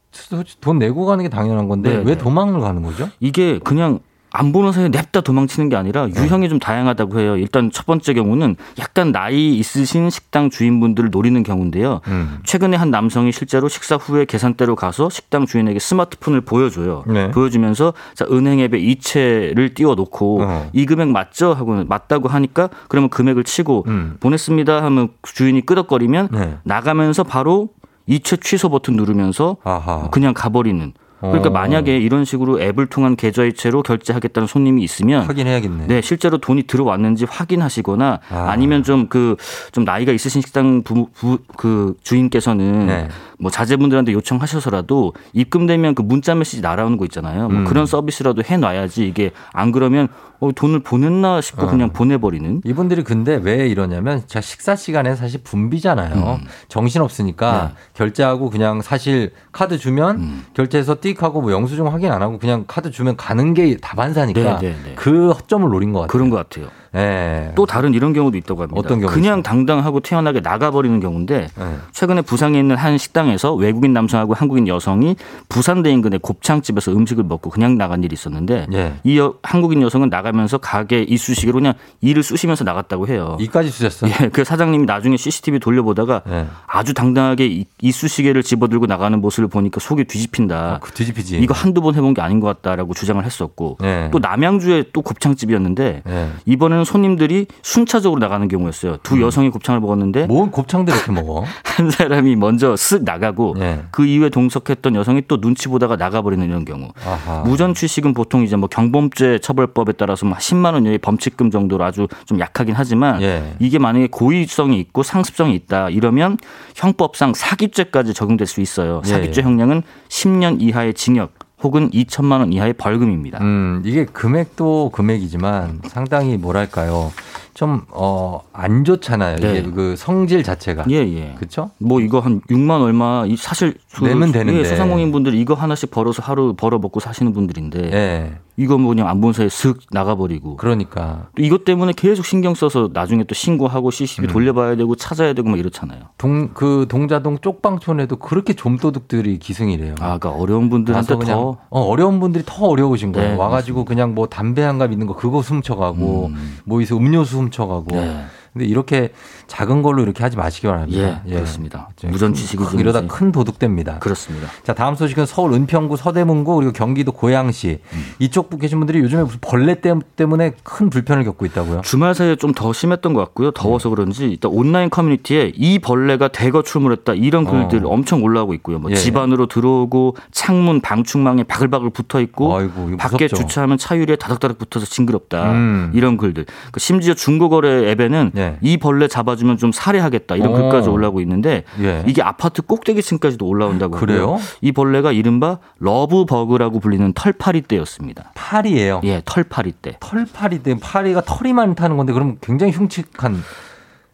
[0.60, 2.18] 돈 내고 가는 게 당연한 건데 네, 왜 네.
[2.18, 3.08] 도망을 가는 거죠?
[3.20, 4.00] 이게 그냥
[4.32, 6.12] 안 보는 사이에 냅다 도망치는 게 아니라 네.
[6.20, 7.36] 유형이 좀 다양하다고 해요.
[7.36, 12.00] 일단 첫 번째 경우는 약간 나이 있으신 식당 주인분들을 노리는 경우인데요.
[12.08, 12.38] 음.
[12.44, 17.04] 최근에 한 남성이 실제로 식사 후에 계산대로 가서 식당 주인에게 스마트폰을 보여줘요.
[17.06, 17.30] 네.
[17.30, 20.70] 보여주면서 자, 은행 앱에 이체를 띄워놓고 어.
[20.72, 21.52] 이 금액 맞죠?
[21.52, 24.16] 하고 맞다고 하니까 그러면 금액을 치고 음.
[24.20, 26.56] 보냈습니다 하면 주인이 끄덕거리면 네.
[26.64, 27.70] 나가면서 바로
[28.06, 30.08] 이체 취소 버튼 누르면서 아하.
[30.10, 31.52] 그냥 가버리는 그러니까 어.
[31.52, 35.86] 만약에 이런 식으로 앱을 통한 계좌이체로 결제하겠다는 손님이 있으면 확인해야겠네.
[35.86, 38.56] 네, 실제로 돈이 들어왔는지 확인하시거나 아.
[38.56, 39.36] 니면 좀 그좀 그,
[39.70, 43.08] 좀 나이가 있으신 식당 부, 부, 그 주인께서는 네.
[43.38, 47.48] 뭐 자제분들한테 요청하셔서라도 입금되면 그 문자 메시지 날아오는 거 있잖아요.
[47.48, 47.64] 뭐 음.
[47.64, 50.08] 그런 서비스라도 해놔야지 이게 안 그러면
[50.42, 51.70] 어, 돈을 보냈나 싶고 어.
[51.70, 52.62] 그냥 보내버리는.
[52.64, 56.40] 이분들이 근데 왜 이러냐면 자 식사 시간에 사실 분비잖아요.
[56.42, 56.46] 음.
[56.66, 57.80] 정신 없으니까 네.
[57.94, 60.44] 결제하고 그냥 사실 카드 주면 음.
[60.54, 64.70] 결제해서 띡 하고 뭐 영수증 확인 안 하고 그냥 카드 주면 가는 게 다반사니까 네,
[64.70, 64.94] 네, 네.
[64.96, 66.10] 그 허점을 노린 것 같아요.
[66.10, 66.66] 그런 것 같아요.
[66.92, 67.52] 네.
[67.54, 68.78] 또 다른 이런 경우도 있다고 합니다.
[68.78, 69.12] 어떤 경우?
[69.12, 71.76] 그냥 당당하고 태연하게 나가버리는 경우인데 네.
[71.92, 75.16] 최근에 부산에 있는 한 식당에서 외국인 남성하고 한국인 여성이
[75.48, 78.94] 부산대 인근의 곱창집에서 음식을 먹고 그냥 나간 일이 있었는데 네.
[79.04, 83.36] 이 여, 한국인 여성은 나가면서 가게 이쑤시개로 그냥 이를 쑤시면서 나갔다고 해요.
[83.40, 84.08] 이까지 쑤셨어?
[84.08, 84.28] 예.
[84.28, 86.46] 그 사장님이 나중에 CCTV 돌려보다가 네.
[86.66, 90.74] 아주 당당하게 이쑤시개를 집어들고 나가는 모습을 보니까 속이 뒤집힌다.
[90.74, 91.38] 어, 그 뒤집히지.
[91.38, 94.08] 이거 한두 번 해본 게 아닌 것 같다라고 주장을 했었고 네.
[94.12, 96.30] 또 남양주에 또 곱창집이었는데 네.
[96.44, 98.98] 이번에는 경우는 손님들이 순차적으로 나가는 경우였어요.
[99.02, 99.22] 두 음.
[99.22, 101.44] 여성이 곱창을 먹었는데 뭔 곱창들 이렇게 먹어?
[101.64, 103.82] 한 사람이 먼저 쓱 나가고 네.
[103.90, 106.88] 그 이후에 동석했던 여성이 또 눈치 보다가 나가버리는 이런 경우.
[107.06, 107.42] 아하.
[107.44, 112.08] 무전 취식은 보통 이제 뭐 경범죄 처벌법에 따라서 뭐 10만 원 이하의 범칙금 정도로 아주
[112.26, 113.54] 좀 약하긴 하지만 예.
[113.58, 116.36] 이게 만약에 고의성이 있고 상습성이 있다 이러면
[116.74, 119.02] 형법상 사기죄까지 적용될 수 있어요.
[119.04, 119.44] 사기죄 예.
[119.44, 123.38] 형량은 10년 이하의 징역 혹은 2천만 원 이하의 벌금입니다.
[123.40, 127.12] 음, 이게 금액도 금액이지만 상당히 뭐랄까요?
[127.54, 129.36] 좀, 어, 안 좋잖아요.
[129.36, 129.58] 네.
[129.58, 130.86] 이게 그 성질 자체가.
[130.90, 131.34] 예, 예.
[131.38, 131.70] 그쵸?
[131.78, 133.74] 뭐 이거 한 6만 얼마, 사실.
[133.94, 134.60] 그, 내면 되는데.
[134.60, 137.92] 예, 소상공인 분들이 이거 하나씩 벌어서 하루 벌어 먹고 사시는 분들인데.
[137.92, 138.32] 예.
[138.62, 140.56] 이거 뭐 그냥 안본 사이에 슥 나가버리고.
[140.56, 141.28] 그러니까.
[141.36, 144.32] 또 이것 때문에 계속 신경 써서 나중에 또 신고하고 CCTV 음.
[144.32, 146.00] 돌려봐야 되고 찾아야 되고 막 이렇잖아요.
[146.18, 149.94] 동, 그 동자동 쪽방촌에도 그렇게 좀도둑들이 기승이래요.
[150.00, 151.56] 아, 그러니까 어려운 분들한테 그냥, 더.
[151.70, 153.30] 어, 어려운 분들이 더 어려우신 거예요.
[153.30, 153.88] 네, 와가지고 맞습니다.
[153.88, 156.56] 그냥 뭐 담배 한 갑 있는 거 그거 훔쳐가고 음.
[156.64, 157.86] 뭐 있어 음료수 훔쳐가고.
[157.96, 158.24] 네.
[158.52, 159.10] 근데 이렇게
[159.46, 161.22] 작은 걸로 이렇게 하지 마시기 바랍니다.
[161.26, 161.34] 예, 예.
[161.34, 161.88] 그렇습니다.
[162.04, 163.98] 무전 지식이 이러다 큰 도둑됩니다.
[163.98, 164.48] 그렇습니다.
[164.62, 168.04] 자, 다음 소식은 서울 은평구 서대문구 그리고 경기도 고양시 음.
[168.18, 171.80] 이쪽 계신 분들이 요즘에 무슨 벌레 때문에 큰 불편을 겪고 있다고요?
[171.82, 173.50] 주말 사이에 좀 더 심했던 것 같고요.
[173.50, 173.94] 더워서 네.
[173.94, 177.88] 그런지 일단 온라인 커뮤니티에 이 벌레가 대거 출몰했다 이런 글들 어.
[177.88, 178.78] 엄청 올라오고 있고요.
[178.78, 178.94] 뭐 예.
[178.94, 185.52] 집 안으로 들어오고 창문 방충망에 바글바글 붙어 있고 아이고, 밖에 주차하면 차유리에 다닥다닥 붙어서 징그럽다
[185.52, 185.90] 음.
[185.94, 186.44] 이런 글들.
[186.44, 188.41] 그러니까 심지어 중고거래 앱에는 예.
[188.60, 190.56] 이 벌레 잡아주면 좀 살해하겠다 이런 어.
[190.56, 192.04] 글까지 올라오고 있는데 예.
[192.06, 194.38] 이게 아파트 꼭대기층까지도 올라온다고 그래요?
[194.60, 198.32] 이 벌레가 이른바 러브버그라고 불리는 털파리떼였습니다.
[198.34, 199.00] 파리예요?
[199.04, 199.96] 예, 털파리떼.
[200.00, 200.78] 털파리떼.
[200.80, 203.42] 파리가 털이 많다는 건데 그럼 굉장히 흉측한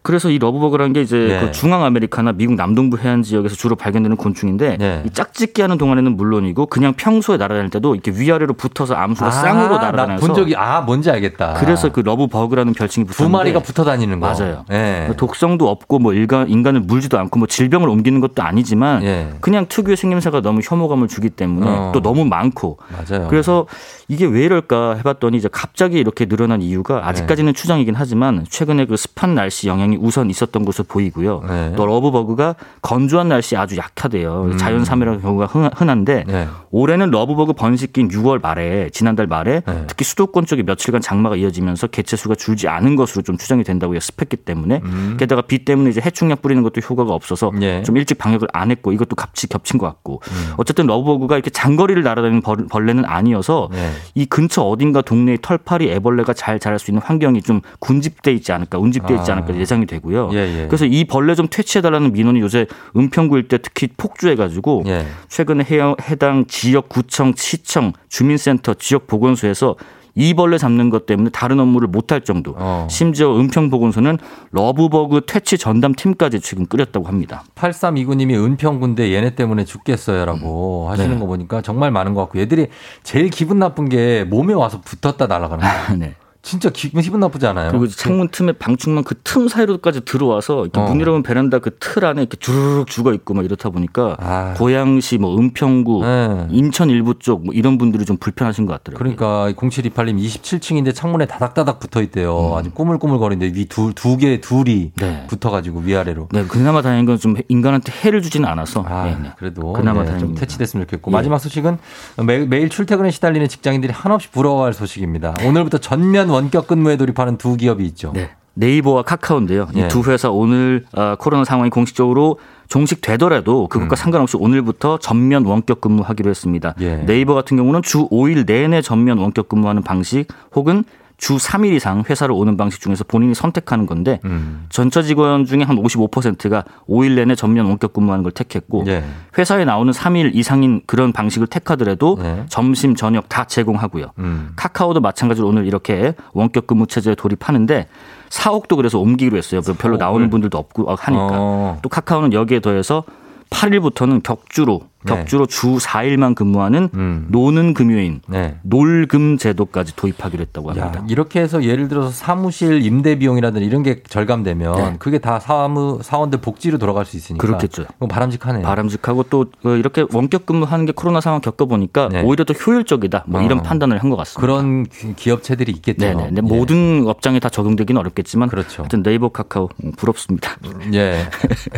[0.08, 1.38] 그래서 이 러브버그라는 게 이제 네.
[1.38, 5.02] 그 중앙 아메리카나 미국 남동부 해안 지역에서 주로 발견되는 곤충인데 네.
[5.04, 9.76] 이 짝짓기 하는 동안에는 물론이고 그냥 평소에 날아다닐 때도 이렇게 위아래로 붙어서 암수가 아, 쌍으로
[9.76, 11.56] 날아다녀서 본 적이 아 뭔지 알겠다.
[11.58, 14.64] 그래서 그 러브버그라는 별칭이 붙었는데 두 마리가 붙어 다니는 거 맞아요.
[14.70, 15.10] 네.
[15.18, 19.28] 독성도 없고 뭐 인간 인간을 물지도 않고 뭐 질병을 옮기는 것도 아니지만 예.
[19.42, 21.92] 그냥 특유의 생김새가 너무 혐오감을 주기 때문에 어.
[21.92, 23.28] 또 너무 많고 맞아요.
[23.28, 23.66] 그래서
[24.08, 27.60] 이게 왜 이럴까 해봤더니 이제 갑자기 이렇게 늘어난 이유가 아직까지는 네.
[27.60, 31.42] 추정이긴 하지만 최근에 그 습한 날씨 영향이 우선 있었던 것으로 보이고요.
[31.48, 31.72] 네.
[31.76, 34.50] 또 러브버그가 건조한 날씨에 아주 약하대요.
[34.52, 34.58] 음.
[34.58, 36.48] 자연 사멸하는 경우가 흔한데 네.
[36.70, 39.84] 올해는 러브버그 번식기인 6월 말에 지난달 말에 네.
[39.86, 44.00] 특히 수도권 쪽에 며칠간 장마가 이어지면서 개체 수가 줄지 않은 것으로 좀 추정이 된다고요.
[44.00, 45.16] 습했기 때문에 음.
[45.18, 47.82] 게다가 비 때문에 이제 해충약 뿌리는 것도 효과가 없어서 네.
[47.82, 50.54] 좀 일찍 방역을 안 했고 이것도 같이 겹친 것 같고 음.
[50.56, 53.90] 어쨌든 러브버그가 이렇게 장거리를 날아다니는 벌레는 아니어서 네.
[54.14, 58.78] 이 근처 어딘가 동네에 털파리 애벌레가 잘 자랄 수 있는 환경이 좀 군집돼 있지 않을까
[58.78, 59.36] 운집돼 있지 아.
[59.36, 60.30] 않을까 예상 이 되고요.
[60.32, 60.66] 예, 예.
[60.66, 62.66] 그래서 이 벌레 좀 퇴치해달라는 민원이 요새
[62.96, 65.06] 은평구 일대 특히 폭주해가지고 예.
[65.28, 65.64] 최근에
[66.08, 69.76] 해당 지역 구청, 시청, 주민센터, 지역 보건소에서
[70.18, 72.54] 이 벌레 잡는 것 때문에 다른 업무를 못할 정도.
[72.56, 72.88] 어.
[72.90, 74.18] 심지어 은평보건소는
[74.50, 77.44] 러브버그 퇴치 전담 팀까지 지금 끓였다고 합니다.
[77.54, 80.90] 8329님이 은평군데 얘네 때문에 죽겠어요라고 음.
[80.90, 81.18] 하시는 네.
[81.20, 82.66] 거 보니까 정말 많은 것 같고 얘들이
[83.04, 85.96] 제일 기분 나쁜 게 몸에 와서 붙었다 날아가는 거예요.
[85.98, 86.16] 네.
[86.48, 87.70] 진짜 기분, 기분 나쁘지 않아요?
[87.70, 90.84] 그리고 창문 틈에 방충망 그 틈 사이로까지 들어와서 이렇게 어.
[90.84, 94.54] 문 열어보면 베란다 그 틀 안에 이렇게 주르륵 죽어 있고 막 이렇다 보니까 아.
[94.56, 96.46] 고양시 뭐 은평구 네.
[96.50, 99.16] 인천 일부 쪽 뭐 이런 분들이 좀 불편하신 것 같더라고요.
[99.16, 102.52] 그러니까 0728님 27층인데 창문에 다닥다닥 붙어 있대요.
[102.52, 102.54] 음.
[102.56, 105.26] 아주 꾸물꾸물거리는데 위 두 두 개 둘이 네.
[105.28, 106.28] 붙어가지고 위아래로.
[106.32, 108.84] 네, 그나마 다행인 건 좀 인간한테 해를 주지는 않아서.
[108.88, 109.30] 아, 네, 네.
[109.38, 111.12] 그래도 그나마 네, 좀 퇴치됐으면 좋겠고 예.
[111.12, 111.78] 마지막 소식은
[112.24, 115.34] 매, 매일 출퇴근에 시달리는 직장인들이 한없이 부러워할 소식입니다.
[115.44, 118.12] 오늘부터 전면 원격 근무에 돌입하는 두 기업이 있죠.
[118.14, 118.30] 네.
[118.54, 119.68] 네이버와 카카오인데요.
[119.76, 119.86] 예.
[119.86, 123.96] 이두 회사 오늘 어, 코로나 상황이 공식적으로 종식되더라도 그것과 음.
[123.96, 126.74] 상관없이 오늘부터 전면 원격 근무하기로 했습니다.
[126.80, 126.96] 예.
[127.06, 130.84] 네이버 같은 경우는 주 5일 내내 전면 원격 근무하는 방식 혹은
[131.18, 134.66] 주 3일 이상 회사를 오는 방식 중에서 본인이 선택하는 건데 음.
[134.68, 139.02] 전처 직원 중에 한 55%가 5일 내내 전면 원격 근무하는 걸 택했고 예.
[139.36, 142.44] 회사에 나오는 3일 이상인 그런 방식을 택하더라도 예.
[142.48, 144.12] 점심 저녁 다 제공하고요.
[144.20, 144.52] 음.
[144.54, 147.88] 카카오도 마찬가지로 오늘 이렇게 원격 근무 체제에 돌입하는데
[148.30, 149.60] 사옥도 그래서 옮기기로 했어요.
[149.76, 151.78] 별로 나오는 분들도 없고 하니까 어.
[151.82, 153.02] 또 카카오는 여기에 더해서
[153.50, 154.97] 8일부터는 격주로 네.
[155.06, 155.54] 격주로 네.
[155.54, 157.26] 주 4일만 근무하는 음.
[157.30, 158.56] 노는 금요인 네.
[158.62, 160.98] 놀금 제도까지 도입하기로 했다고 합니다.
[161.00, 164.96] 야, 이렇게 해서 예를 들어서 사무실 임대 비용이라든지 이런 게 절감되면 네.
[164.98, 167.84] 그게 다 사무 사원들 복지로 돌아갈 수 있으니까 그렇겠죠.
[168.08, 168.62] 바람직하네요.
[168.64, 172.22] 바람직하고 또 어, 이렇게 원격 근무하는 게 코로나 상황 겪어보니까 네.
[172.22, 173.24] 오히려 더 효율적이다.
[173.28, 173.62] 뭐 이런 어.
[173.62, 174.40] 판단을 한 것 같습니다.
[174.40, 174.86] 그런
[175.16, 175.98] 기업체들이 있겠죠.
[176.06, 176.30] 네네.
[176.32, 176.40] 네.
[176.40, 178.82] 모든 업장에 다 적용되기는 어렵겠지만 그렇죠.
[178.82, 180.56] 하여튼 네이버 카카오 음, 부럽습니다.
[180.94, 181.26] 예,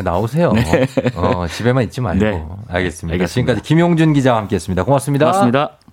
[0.05, 0.53] 나오세요.
[0.55, 0.87] 네.
[1.17, 2.59] 어, 집에만 있지 말고.
[2.69, 3.10] 알겠습니다.
[3.13, 3.53] 알겠습니다.
[3.55, 4.85] 지금까지 김용준 기자와 함께했습니다.
[4.85, 5.27] 고맙습니다.
[5.27, 5.90] 고맙습니다.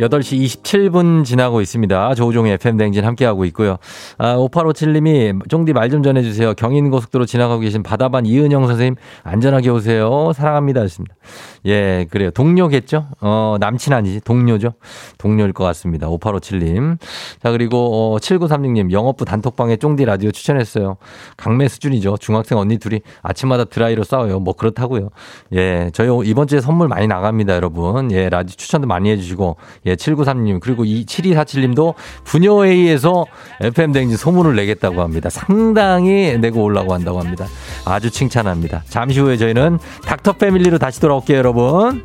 [0.00, 2.14] 여덟 시 27분 지나고 있습니다.
[2.16, 3.76] 조우종의 FM댕진 함께하고 있고요.
[4.18, 6.54] 아, 5857님이 쫑디 말 좀 전해주세요.
[6.54, 10.32] 경인고속도로 지나가고 계신 바다반 이은영 선생님 안전하게 오세요.
[10.34, 10.80] 사랑합니다.
[10.80, 11.14] 하셨습니다.
[11.66, 12.30] 예, 그래요.
[12.32, 13.06] 동료겠죠?
[13.20, 14.20] 어, 남친 아니지.
[14.22, 14.72] 동료죠?
[15.18, 16.08] 동료일 것 같습니다.
[16.08, 16.98] 5857님.
[17.42, 20.96] 자, 그리고, 어, 7936님, 영업부 단톡방에 쫑디 라디오 추천했어요.
[21.36, 22.16] 강매 수준이죠.
[22.18, 24.40] 중학생 언니 둘이 아침마다 드라이로 싸워요.
[24.40, 25.10] 뭐 그렇다고요.
[25.52, 28.10] 예, 저희 이번 주에 선물 많이 나갑니다, 여러분.
[28.10, 29.56] 예, 라디오 추천도 많이 해주시고,
[29.86, 33.26] 예, 7936님, 그리고 이 7247님도 부녀회의에서
[33.60, 35.30] FM대행진 소문을 내겠다고 합니다.
[35.30, 37.46] 상당히 내고 올라고 한다고 합니다.
[37.84, 38.82] 아주 칭찬합니다.
[38.88, 42.04] 잠시 후에 저희는 닥터 패밀리로 다시 돌아올게요, 여러분.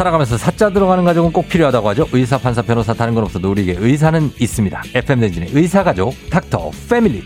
[0.00, 2.06] 살아가면서 사자 들어가는 가족은 꼭 필요하다고 하죠.
[2.12, 4.82] 의사, 판사, 변호사 다른 건 없어도 우리에게 의사는 있습니다.
[4.94, 7.22] FM 댕진의 의사 가족 닥터 패밀리.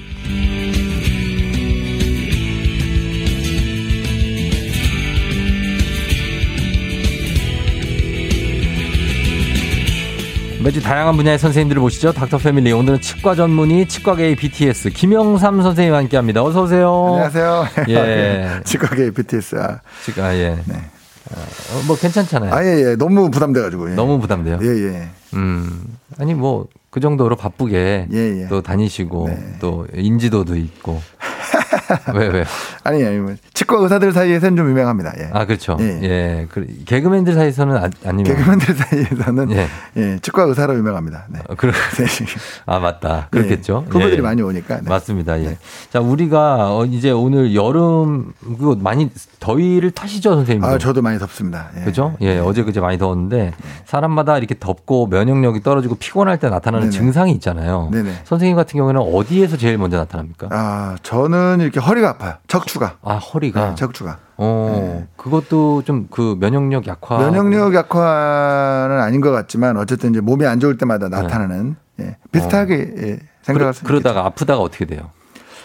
[10.65, 12.13] 매주 다양한 분야의 선생님들을 모시죠.
[12.13, 12.73] 닥터 패밀리.
[12.73, 16.43] 오늘은 치과 전문의 치과계의 BTS 김영삼 선생님과 함께 합니다.
[16.43, 17.05] 어서 오세요.
[17.07, 17.67] 안녕하세요.
[17.91, 18.61] 예.
[18.65, 19.57] 치과계의 BTS.
[20.05, 20.59] 치과 예.
[20.65, 20.94] 네.
[21.31, 22.53] 어, 뭐 괜찮잖아요.
[22.53, 22.97] 아, 예, 예.
[22.97, 23.91] 너무 부담돼가지고.
[23.93, 23.95] 예.
[23.95, 24.59] 너무 부담돼요?
[24.63, 25.09] 예, 예.
[25.35, 25.97] 음.
[26.19, 28.47] 아니, 뭐, 그 정도로 바쁘게 예, 예.
[28.49, 29.57] 또 다니시고 네.
[29.61, 31.03] 또 인지도도 있고
[32.15, 32.45] 왜, 왜?
[32.83, 35.13] 아니, 아니, 뭐, 치과 의사들 사이에서는 좀 유명합니다.
[35.19, 35.31] 예.
[35.33, 35.77] 아, 그렇죠.
[35.81, 36.01] 예.
[36.03, 36.47] 예.
[36.51, 39.69] 그, 개그맨들 사이에서는 안, 안 유명 개그맨들 사이에서는 예.
[39.97, 40.19] 예.
[40.21, 41.27] 치과 의사로 유명합니다.
[41.29, 41.41] 네.
[41.49, 41.73] 어, 그러,
[42.67, 43.29] 아, 맞다.
[43.31, 43.85] 그렇겠죠.
[43.87, 43.91] 예.
[43.91, 44.21] 후배들이 예.
[44.21, 44.81] 많이 오니까.
[44.81, 44.89] 네.
[44.89, 45.41] 맞습니다.
[45.41, 45.49] 예.
[45.51, 45.59] 네.
[45.91, 50.65] 자, 우리가 어, 이제 오늘 여름, 그거 많이 더위를 타시죠, 선생님?
[50.65, 51.69] 아, 저도 많이 덥습니다.
[51.79, 51.85] 예.
[51.85, 52.17] 그죠?
[52.21, 52.39] 예.
[52.39, 53.53] 어제 그제 많이 더웠는데
[53.87, 56.99] 사람마다 이렇게 덥고 면역력이 떨어지고 피곤할 때 나타나는 네네.
[56.99, 57.91] 증상이 있잖아요.
[57.93, 58.13] 네네.
[58.25, 60.49] 선생님 같은 경우에는 어디에서 제일 먼저 나타납니까?
[60.51, 62.35] 아, 저는 이렇게 허리가 아파요.
[62.47, 62.97] 척추가.
[63.03, 63.71] 아, 허리가.
[63.71, 64.19] 네, 척추가.
[64.37, 65.09] 어, 네.
[65.17, 67.19] 그것도 좀 그 면역력 약화.
[67.19, 72.07] 면역력 약화는 아닌 것 같지만 어쨌든 이제 몸이 안 좋을 때마다 나타나는 네.
[72.07, 73.03] 예, 비슷하게 어.
[73.07, 75.11] 예, 생각할 수 그러, 그러다가 아프다가 어떻게 돼요?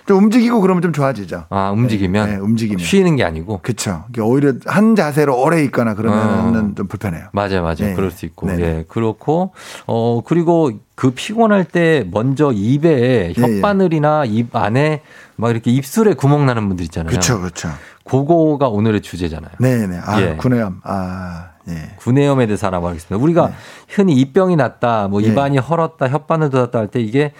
[0.06, 1.46] 좀 움직이고 그러면 좀 좋아지죠.
[1.50, 2.26] 아, 움직이면?
[2.28, 2.84] 네, 네, 움직이면.
[2.84, 3.60] 쉬는 게 아니고?
[3.62, 4.06] 그쵸.
[4.20, 6.76] 오히려 한 자세로 오래 있거나 그러면은 어.
[6.76, 7.28] 좀 불편해요.
[7.32, 7.76] 맞아요, 맞아요.
[7.78, 7.94] 네.
[7.94, 8.48] 그럴 수 있고.
[8.48, 8.60] 네.
[8.60, 8.86] 예.
[8.88, 9.54] 그렇고,
[9.86, 13.34] 어, 그리고 그 피곤할 때 먼저 입에 예, 예.
[13.34, 15.02] 혓바늘이나 입 안에
[15.38, 17.10] 막 이렇게 입술에 구멍 나는 분들 있잖아요.
[17.10, 17.70] 그렇죠, 그렇죠.
[18.10, 19.52] 그거가 오늘의 주제잖아요.
[19.60, 20.00] 네, 네.
[20.04, 20.36] 아, 예.
[20.36, 20.82] 구내염.
[20.84, 21.96] 아, 예.
[21.98, 23.24] 구내염에 대해서 알아보겠습니다.
[23.24, 23.54] 우리가 네.
[23.90, 25.28] 흔히 입병이 났다, 뭐 예.
[25.28, 27.34] 입안이 헐었다, 혓바늘 돋았다 할 때 이게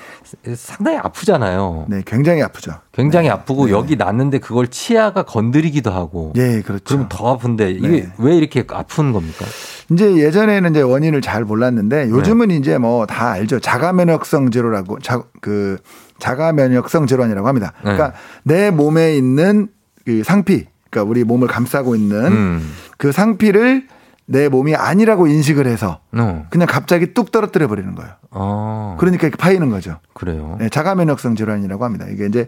[0.56, 1.86] 상당히 아프잖아요.
[1.90, 2.74] 네, 굉장히 아프죠.
[2.92, 3.34] 굉장히 네.
[3.34, 3.72] 아프고 네.
[3.72, 6.34] 여기 났는데 그걸 치아가 건드리기도 하고.
[6.36, 6.84] 예, 그렇죠.
[6.86, 8.10] 그럼 더 아픈데 이게 네.
[8.20, 9.46] 왜 이렇게 아픈 겁니까?
[9.92, 12.58] 이제 예전에는 이제 원인을 잘 몰랐는데 요즘은 네.
[12.58, 13.60] 이제 뭐 다 알죠.
[13.60, 15.78] 자가 면역성 질환라고 자, 그
[16.20, 17.74] 자가 면역성 질환이라고 합니다.
[17.84, 17.94] 네.
[17.96, 18.14] 그러니까
[18.44, 19.70] 내 몸에 있는
[20.10, 22.74] 그 상피, 그러니까 우리 몸을 감싸고 있는 음.
[22.98, 23.86] 그 상피를
[24.26, 26.48] 내 몸이 아니라고 인식을 해서 어.
[26.50, 28.12] 그냥 갑자기 뚝 떨어뜨려 버리는 거예요.
[28.32, 28.96] 어.
[29.00, 29.98] 그러니까 이렇게 파이는 거죠.
[30.14, 30.58] 그래요.
[30.60, 32.08] 네, 자가 면역성 질환이라고 합니다.
[32.10, 32.48] 이게 이제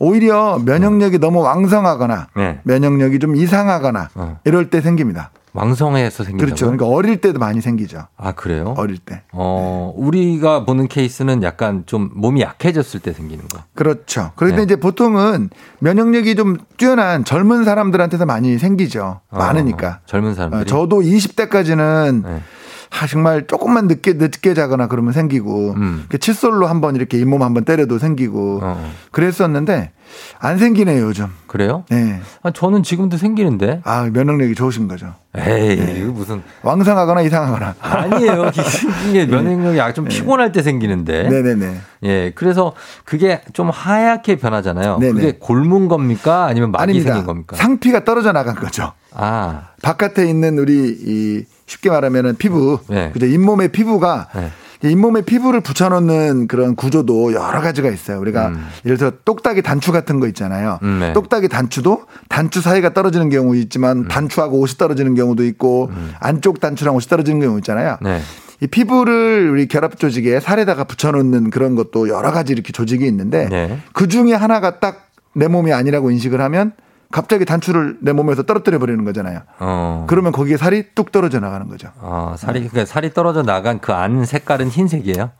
[0.00, 1.18] 오히려 면역력이 어.
[1.20, 2.60] 너무 왕성하거나 네.
[2.64, 4.40] 면역력이 좀 이상하거나 어.
[4.44, 5.30] 이럴 때 생깁니다.
[5.58, 6.44] 왕성해서 생기죠.
[6.44, 6.64] 그렇죠.
[6.66, 8.06] 그러니까 어릴 때도 많이 생기죠.
[8.16, 8.74] 아 그래요?
[8.76, 9.22] 어릴 때.
[9.32, 10.02] 어 네.
[10.04, 13.58] 우리가 보는 케이스는 약간 좀 몸이 약해졌을 때 생기는 거.
[13.74, 14.30] 그렇죠.
[14.36, 14.62] 그런데 네.
[14.62, 15.50] 이제 보통은
[15.80, 19.20] 면역력이 좀 뛰어난 젊은 사람들한테서 많이 생기죠.
[19.30, 20.00] 어, 많으니까.
[20.06, 20.60] 젊은 사람들.
[20.60, 22.24] 어, 저도 20대까지는.
[22.24, 22.42] 네.
[22.90, 26.06] 아, 정말 조금만 늦게 늦게 자거나 그러면 생기고 음.
[26.18, 28.92] 칫솔로 한번 이렇게 잇몸 한번 때려도 생기고 어.
[29.12, 29.92] 그랬었는데
[30.40, 31.26] 안 생기네요 요즘.
[31.46, 31.84] 그래요?
[31.90, 32.20] 네.
[32.42, 33.82] 아, 저는 지금도 생기는데.
[33.84, 35.14] 아 면역력이 좋으신 거죠.
[35.36, 36.00] 에이 네.
[36.00, 37.74] 이거 무슨 왕성하거나 이상하거나.
[37.80, 38.50] 아니에요.
[39.08, 39.92] 이게 면역력이 네.
[39.92, 41.28] 좀 피곤할 때 생기는데.
[41.28, 41.80] 네네네.
[42.04, 42.72] 예, 그래서
[43.04, 44.98] 그게 좀 하얗게 변하잖아요.
[44.98, 45.12] 네네.
[45.12, 46.46] 그게 골문 겁니까?
[46.46, 47.12] 아니면 아닙니다.
[47.12, 47.56] 생긴 겁니까?
[47.56, 48.92] 상피가 떨어져 나간 거죠.
[49.14, 53.10] 아 바깥에 있는 우리 이 쉽게 말하면은 피부, 네.
[53.12, 53.26] 그죠?
[53.26, 54.50] 잇몸의 피부가 네.
[54.82, 58.20] 잇몸에 피부를 붙여놓는 그런 구조도 여러 가지가 있어요.
[58.20, 58.68] 우리가 음.
[58.84, 60.78] 예를 들어 똑딱이 단추 같은 거 있잖아요.
[60.82, 61.12] 음, 네.
[61.12, 64.08] 똑딱이 단추도 단추 사이가 떨어지는 경우 있지만 음.
[64.08, 66.12] 단추하고 옷이 떨어지는 경우도 있고 음.
[66.20, 67.98] 안쪽 단추랑 옷이 떨어지는 경우 있잖아요.
[68.00, 68.20] 네.
[68.60, 73.80] 이 피부를 우리 결합 조직에 살에다가 붙여놓는 그런 것도 여러 가지 이렇게 조직이 있는데 네.
[73.92, 75.08] 그 중에 하나가 딱
[75.38, 76.72] 내 몸이 아니라고 인식을 하면
[77.10, 79.40] 갑자기 단추를 내 몸에서 떨어뜨려 버리는 거잖아요.
[79.60, 80.04] 어.
[80.08, 81.88] 그러면 거기에 살이 뚝 떨어져 나가는 거죠.
[82.00, 85.30] 어, 살이 그러니까 살이 떨어져 나간 그 안 색깔은 흰색이에요?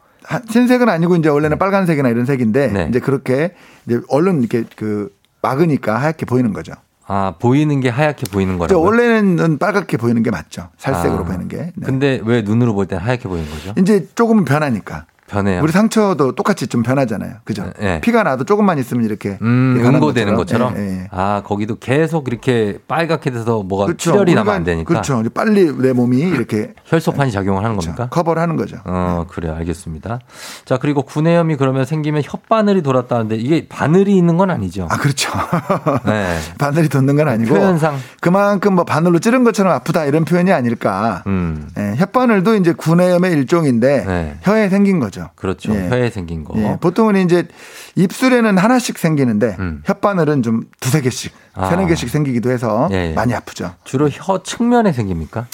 [0.50, 1.58] 흰색은 아니고 이제 원래는 네.
[1.58, 2.86] 빨간색이나 이런 색인데 네.
[2.88, 3.54] 이제 그렇게
[3.86, 6.72] 이제 얼른 이렇게 그 막으니까 하얗게 보이는 거죠.
[7.06, 10.68] 아 보이는 게 하얗게 보이는 거라고 원래는 빨갛게 보이는 게 맞죠.
[10.76, 11.24] 살색으로 아.
[11.24, 11.56] 보이는 게.
[11.74, 11.86] 네.
[11.86, 13.72] 근데 왜 눈으로 볼 때 하얗게 보이는 거죠?
[13.78, 15.06] 이제 조금은 변하니까.
[15.28, 15.62] 변해요.
[15.62, 17.34] 우리 상처도 똑같이 좀 변하잖아요.
[17.44, 17.70] 그죠?
[17.78, 18.00] 네.
[18.00, 20.74] 피가 나도 조금만 있으면 이렇게 음, 응고되는 것처럼.
[20.74, 21.08] 네, 네.
[21.10, 24.12] 아 거기도 계속 이렇게 빨갛게 돼서 뭐가 그렇죠.
[24.12, 24.88] 출혈이 나면 안 되니까.
[24.88, 25.22] 그렇죠.
[25.34, 27.94] 빨리 내 몸이 이렇게 혈소판이 작용을 하는 그렇죠.
[27.94, 28.08] 겁니까?
[28.08, 28.78] 커버를 하는 거죠.
[28.84, 30.20] 어 그래 요 알겠습니다.
[30.64, 34.88] 자 그리고 구내염이 그러면 생기면 혓바늘이 돌았다는데 이게 바늘이 있는 건 아니죠?
[34.90, 35.30] 아 그렇죠.
[36.06, 36.38] 네.
[36.58, 41.22] 바늘이 돋는 건 아니고 표현상 그만큼 뭐 바늘로 찌른 것처럼 아프다 이런 표현이 아닐까.
[41.26, 41.68] 음.
[41.74, 44.38] 네, 혓바늘도 이제 구내염의 일종인데 네.
[44.42, 45.17] 혀에 생긴 거죠.
[45.34, 45.74] 그렇죠.
[45.74, 45.88] 예.
[45.88, 46.58] 혀에 생긴 거.
[46.58, 46.76] 예.
[46.80, 47.48] 보통은 이제
[47.96, 49.82] 입술에는 하나씩 생기는데 음.
[49.84, 51.70] 혓바늘은 좀 두세 개씩, 아.
[51.70, 53.12] 세네 개씩 생기기도 해서 예, 예.
[53.14, 53.74] 많이 아프죠.
[53.84, 55.46] 주로 혀 측면에 생깁니까?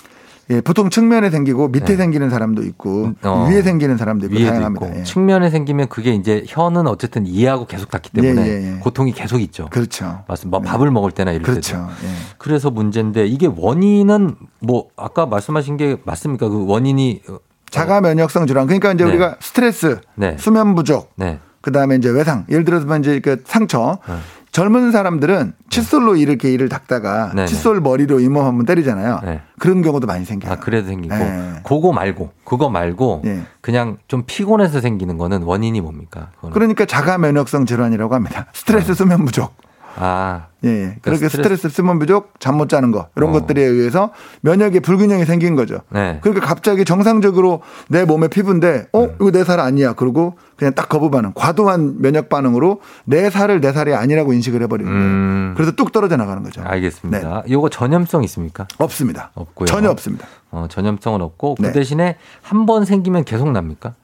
[0.51, 1.97] 예, 보통 측면에 생기고 밑에 네.
[1.97, 3.47] 생기는 사람도 있고 어.
[3.49, 4.87] 위에 생기는 사람도 있고 다양합니다.
[4.87, 4.99] 있고.
[4.99, 5.03] 예.
[5.03, 8.79] 측면에 생기면 그게 이제 혀는 어쨌든 이해하고 계속 닿기 때문에 예, 예, 예.
[8.79, 9.69] 고통이 계속 있죠.
[9.71, 10.23] 그렇죠.
[10.29, 10.59] 맞습니다.
[10.59, 10.71] 뭐 네.
[10.71, 11.77] 밥을 먹을 때나 이럴 그렇죠.
[11.77, 11.89] 때도.
[12.09, 12.15] 예.
[12.37, 16.49] 그래서 문제인데 이게 원인은 뭐 아까 말씀하신 게 맞습니까?
[16.49, 17.39] 그 원인이 어,
[17.71, 18.67] 자가 면역성 질환.
[18.67, 19.11] 그러니까 이제 네.
[19.11, 20.37] 우리가 스트레스, 네.
[20.39, 21.39] 수면 부족, 네.
[21.61, 22.45] 그다음에 이제 외상.
[22.49, 23.99] 예를 들어서 이제 그 상처.
[24.09, 24.15] 네.
[24.53, 27.49] 젊은 사람들은 칫솔로 이렇게 이를 닦다가 네네.
[27.49, 29.21] 칫솔 머리로 잇몸 한번 때리잖아요.
[29.25, 29.41] 네.
[29.59, 30.53] 그런 경우도 많이 생겨요.
[30.53, 31.13] 아, 그래도 생기고.
[31.13, 31.55] 네.
[31.65, 33.43] 그거 말고, 그거 말고 네.
[33.61, 36.31] 그냥 좀 피곤해서 생기는 거는 원인이 뭡니까?
[36.37, 36.55] 그거는.
[36.55, 38.47] 그러니까 자가 면역성 질환이라고 합니다.
[38.55, 38.95] 스트레스 네.
[38.95, 39.57] 수면 부족.
[39.97, 40.47] 아.
[40.65, 40.75] 예, 예.
[40.75, 43.33] 그러니까 그렇게 스트레스, 스트레스 수면 부족, 잠 못 자는 거 이런 어.
[43.33, 45.81] 것들에 의해서 면역의 불균형이 생긴 거죠.
[45.91, 46.19] 네.
[46.23, 49.15] 그러니까 갑자기 정상적으로 내 몸의 피부인데 어, 음.
[49.21, 49.93] 이거 내 살 아니야.
[49.93, 54.91] 그러고 그냥 딱 거부 반응, 과도한 면역 반응으로 내 살을 내 살이 아니라고 인식을 해버리는
[54.91, 55.05] 거예요.
[55.07, 55.53] 음.
[55.57, 56.63] 그래서 뚝 떨어져 나가는 거죠.
[56.65, 57.43] 알겠습니다.
[57.47, 57.53] 네.
[57.53, 58.67] 이거 전염성 있습니까?
[58.79, 59.33] 없습니다.
[59.35, 59.67] 없고요.
[59.67, 60.27] 전혀 없습니다.
[60.51, 61.73] 어, 전염성은 없고 그 네.
[61.73, 63.95] 대신에 한 번 생기면 계속 납니까?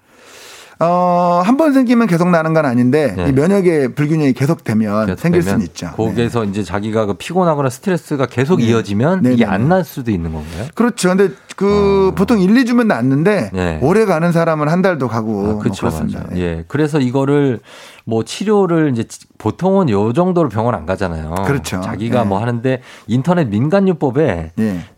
[0.83, 3.29] 어, 한 번 생기면 계속 나는 건 아닌데 네.
[3.29, 5.91] 이 면역의 불균형이 계속되면 계속 생길 수는 있죠.
[5.91, 6.49] 거기에서 네.
[6.51, 8.67] 이제 자기가 그 피곤하거나 스트레스가 계속 네.
[8.69, 10.69] 이어지면 네, 이게 네, 안날 수도 있는 건가요?
[10.75, 11.11] 그렇죠.
[11.11, 12.15] 근데 그 어.
[12.15, 13.79] 보통 1, 2주면 낫는데 네.
[13.83, 15.87] 오래 가는 사람은 한 달도 가고 아, 그렇죠.
[15.87, 16.25] 뭐 그렇습니다.
[16.37, 16.65] 예.
[16.67, 17.61] 그래서 이거를
[18.07, 19.05] 뭐 치료를 이제
[19.37, 21.35] 보통은 요 정도로 병원 안 가잖아요.
[21.47, 21.83] 그렇죠.
[21.83, 24.53] 자기가 뭐 하는데 인터넷 민간요법에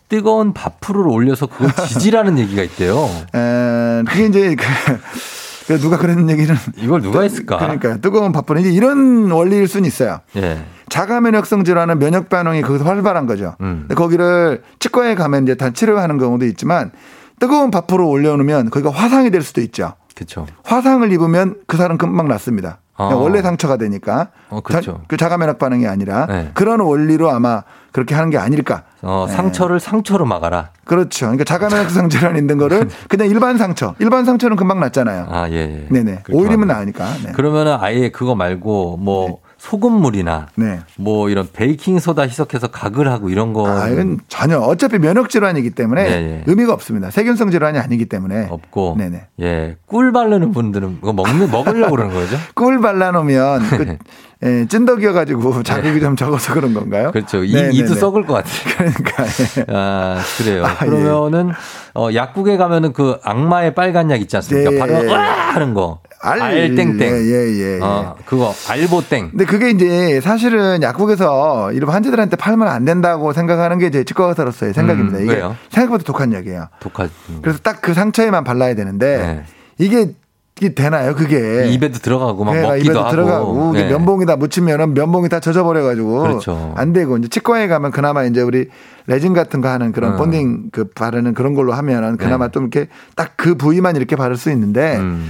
[0.08, 3.04] 뜨거운 밥풀을 올려서 그걸 지지라는 얘기가 있대요.
[3.34, 4.64] 에, 그게 이제 그
[5.66, 7.58] 누가 그런 얘기는 이걸 누가 했을까?
[7.58, 10.20] 그러니까 뜨거운 밥풀 이제 이런 원리일 수는 있어요.
[10.36, 10.64] 예.
[10.88, 13.56] 자가 면역성 질환은 면역 반응이 거기서 활발한 거죠.
[13.60, 13.88] 음.
[13.94, 16.90] 거기를 치과에 가면 이제 다 치료하는 경우도 있지만
[17.40, 19.94] 뜨거운 밥풀을 올려놓으면 거기가 화상이 될 수도 있죠.
[20.14, 20.46] 그렇죠.
[20.64, 22.80] 화상을 입으면 그 사람 금방 낫습니다.
[23.10, 23.14] 아.
[23.16, 25.00] 원래 상처가 되니까 어, 그렇죠.
[25.08, 26.50] 그 자가 면역 반응이 아니라 네.
[26.54, 28.84] 그런 원리로 아마 그렇게 하는 게 아닐까.
[29.02, 29.34] 어, 네.
[29.34, 30.70] 상처를 상처로 막아라.
[30.84, 31.26] 그렇죠.
[31.26, 33.94] 그러니까 자가 면역성 질환 있는 거를 그냥 일반 상처.
[33.98, 35.26] 일반 상처는 금방 낫잖아요.
[35.30, 35.54] 아, 예.
[35.54, 35.86] 예.
[35.90, 36.22] 네네.
[36.30, 37.06] 오일이면 나으니까.
[37.24, 37.32] 네.
[37.32, 39.36] 그러면은 아예 그거 말고 뭐 네.
[39.62, 40.80] 소금물이나 네.
[40.96, 43.68] 뭐 이런 베이킹 소다 희석해서 각을 하고 이런 거.
[43.68, 46.44] 아, 이건 전혀 어차피 면역 질환이기 때문에 네, 네.
[46.46, 47.12] 의미가 없습니다.
[47.12, 48.96] 세균성 질환이 아니기 때문에 없고.
[48.98, 49.28] 네네.
[49.40, 52.36] 예, 꿀 바르는 분들은 그거 먹는 먹으려고 그러는 거죠?
[52.56, 53.98] 꿀 발라 놓으면 그
[54.44, 56.00] 예, 찐덕이어 가지고 자극이 네.
[56.00, 57.12] 좀 적어서 그런 건가요?
[57.12, 57.44] 그렇죠.
[57.44, 58.52] 이, 이도 썩을 것 같아요.
[58.76, 59.24] 그러니까.
[59.58, 59.64] 예.
[59.68, 60.66] 아, 그래요.
[60.66, 61.52] 아, 그러면은, 예.
[61.94, 64.70] 어, 약국에 가면은 그 악마의 빨간 약 있지 않습니까?
[64.70, 64.78] 네.
[64.80, 65.20] 바로, 와!
[65.54, 66.00] 하는 거.
[66.22, 67.00] 알, 알 땡땡.
[67.00, 67.80] 예, 예, 예, 예.
[67.82, 69.30] 어, 그거, 알보땡.
[69.30, 74.72] 근데 그게 이제 사실은 약국에서 이런 환자들한테 팔면 안 된다고 생각하는 게 제 치과 의사로서의
[74.72, 75.18] 생각입니다.
[75.18, 75.56] 음, 이게 왜요?
[75.70, 76.68] 생각보다 독한 약이에요.
[76.80, 77.10] 독한.
[77.28, 77.38] 음.
[77.42, 79.44] 그래서 딱 그 상처에만 발라야 되는데 네.
[79.78, 80.12] 이게
[80.60, 81.66] 이게 되나요, 그게?
[81.70, 83.10] 입에도 들어가고 막 먹기도 입에도 하고.
[83.10, 83.88] 들어가고 네.
[83.88, 86.74] 면봉에다 묻히면은 면봉이 다 젖어버려 가지고 그렇죠.
[86.76, 88.68] 안 되고 이제 치과에 가면 그나마 이제 우리
[89.06, 90.18] 레진 같은 거 하는 그런 음.
[90.18, 92.52] 본딩 그 바르는 그런 걸로 하면은 그나마 네.
[92.52, 95.28] 좀 이렇게 딱 그 부위만 이렇게 바를 수 있는데 음.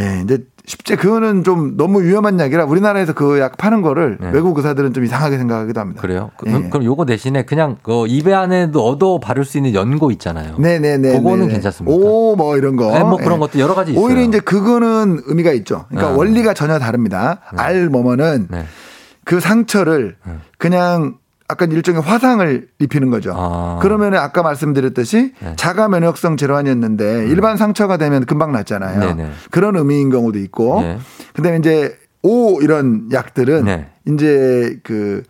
[0.00, 4.30] 예, 이제 쉽지 그거는 좀 너무 위험한 약이라 우리나라에서 그 약 파는 거를 네.
[4.32, 6.02] 외국 의사들은 좀 이상하게 생각하기도 합니다.
[6.02, 6.30] 그래요?
[6.36, 6.68] 그, 예.
[6.68, 10.56] 그럼 요거 대신에 그냥 그 입에 안에도 얻어 바를 수 있는 연고 있잖아요.
[10.58, 11.18] 네네네.
[11.18, 11.52] 그거는 네네.
[11.52, 11.96] 괜찮습니까?
[11.96, 12.90] 오, 뭐 이런 거.
[12.90, 13.38] 네, 뭐 그런 예.
[13.38, 14.04] 것도 여러 가지 있어요.
[14.04, 15.84] 오히려 이제 그거는 의미가 있죠.
[15.88, 16.16] 그러니까 어.
[16.16, 17.40] 원리가 전혀 다릅니다.
[17.52, 17.62] 네.
[17.62, 18.64] 알 뭐뭐는 네.
[19.24, 20.32] 그 상처를 네.
[20.58, 21.18] 그냥
[21.50, 23.32] 약간 일종의 화상을 입히는 거죠.
[23.36, 23.78] 아.
[23.80, 25.52] 그러면 아까 말씀드렸듯이 네.
[25.56, 27.28] 자가 면역성 질환이었는데 음.
[27.28, 29.00] 일반 상처가 되면 금방 낫잖아요.
[29.00, 29.30] 네네.
[29.50, 30.80] 그런 의미인 경우도 있고.
[30.80, 30.98] 네.
[31.34, 33.88] 그다음에 이제 오 이런 약들은 네.
[34.06, 35.22] 이제 그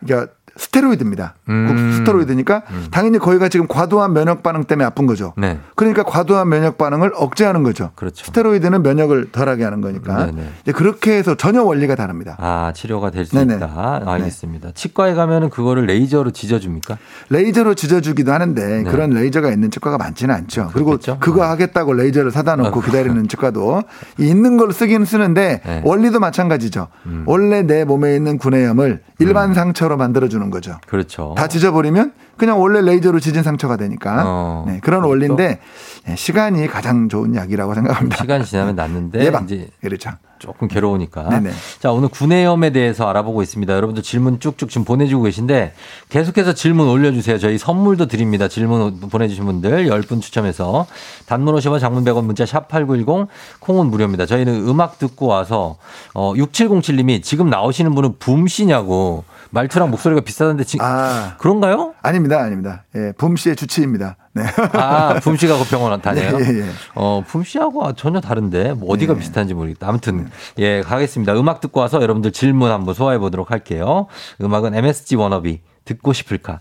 [0.00, 1.34] 그러니까 스테로이드입니다.
[1.48, 1.92] 음.
[1.96, 2.86] 스테로이드니까 음.
[2.90, 5.32] 당연히 거기가 지금 과도한 면역 반응 때문에 아픈 거죠.
[5.38, 5.58] 네.
[5.74, 7.90] 그러니까 과도한 면역 반응을 억제하는 거죠.
[7.94, 8.26] 그렇죠.
[8.26, 10.26] 스테로이드는 면역을 덜하게 하는 거니까.
[10.26, 10.48] 네네.
[10.62, 12.36] 이제 그렇게 해서 전혀 원리가 다릅니다.
[12.38, 14.02] 아 치료가 될 수 있다.
[14.06, 14.68] 알겠습니다.
[14.68, 14.74] 네.
[14.74, 16.98] 치과에 가면은 그거를 레이저로 지져줍니까?
[17.30, 18.90] 레이저로 지져주기도 하는데 네.
[18.90, 20.70] 그런 레이저가 있는 치과가 많지는 않죠.
[20.72, 21.18] 그리고 그렇겠죠?
[21.20, 21.46] 그거 네.
[21.48, 23.82] 하겠다고 레이저를 사다 놓고 아, 기다리는 치과도
[24.18, 25.82] 있는 걸 쓰기는 쓰는데 네.
[25.84, 26.88] 원리도 마찬가지죠.
[27.06, 27.22] 음.
[27.26, 29.54] 원래 내 몸에 있는 구내염을 일반 음.
[29.54, 30.78] 상처로 만들어주는 중요한 거죠.
[30.86, 31.34] 그렇죠.
[31.36, 35.08] 다 지져버리면 그냥 원래 레이저로 지진 상처가 되니까 어, 네, 그런 그렇죠.
[35.10, 35.60] 원리인데
[36.06, 38.16] 네, 시간이 가장 좋은 약이라고 생각합니다.
[38.16, 39.44] 시간이 지나면 낫는데 예방.
[39.44, 40.10] 이제 그렇죠.
[40.38, 41.28] 조금 괴로우니까.
[41.28, 41.50] 네네.
[41.80, 43.74] 자, 오늘 구내염에 대해서 알아보고 있습니다.
[43.74, 45.74] 여러분들 질문 쭉쭉 지금 보내주고 계신데
[46.08, 47.38] 계속해서 질문 올려주세요.
[47.38, 48.48] 저희 선물도 드립니다.
[48.48, 50.86] 질문 보내주신 분들 10분 추첨해서
[51.26, 53.28] 단문 50원 장문 100원 문자 샵8910
[53.60, 54.24] 콩은 무료입니다.
[54.24, 55.76] 저희는 음악 듣고 와서
[56.14, 61.94] 어, 6707님이 지금 나오시는 분은 붐씨냐고 말투랑 목소리가 비슷한데 지, 아, 그런가요?
[62.02, 62.84] 아닙니다, 아닙니다.
[62.94, 64.16] 예, 붐 씨의 주치입니다.
[64.32, 64.44] 네.
[64.72, 66.38] 아, 붐 씨가 그 병원 다녀요?
[66.38, 66.64] 네, 예, 예.
[66.94, 69.18] 어, 붐 씨하고 전혀 다른데 뭐 어디가 예.
[69.18, 69.88] 비슷한지 모르겠다.
[69.88, 70.64] 아무튼 네.
[70.64, 71.34] 예, 가겠습니다.
[71.34, 74.06] 음악 듣고 와서 여러분들 질문 한번 소화해 보도록 할게요.
[74.40, 76.60] 음악은 MSG 워너비 듣고 싶을까?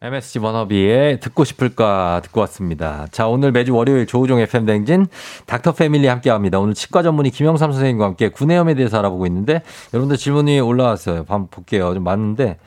[0.00, 3.06] MSG 워너비의 듣고 싶을까 듣고 왔습니다.
[3.10, 5.06] 자, 오늘 매주 월요일 조우종 FM 댕진
[5.46, 6.60] 닥터 패밀리 함께 합니다.
[6.60, 11.24] 오늘 치과 전문의 김영삼 선생님과 함께 구내염에 대해서 알아보고 있는데 여러분들 질문이 올라왔어요.
[11.28, 11.92] 한번 볼게요.
[11.94, 12.58] 좀 많은데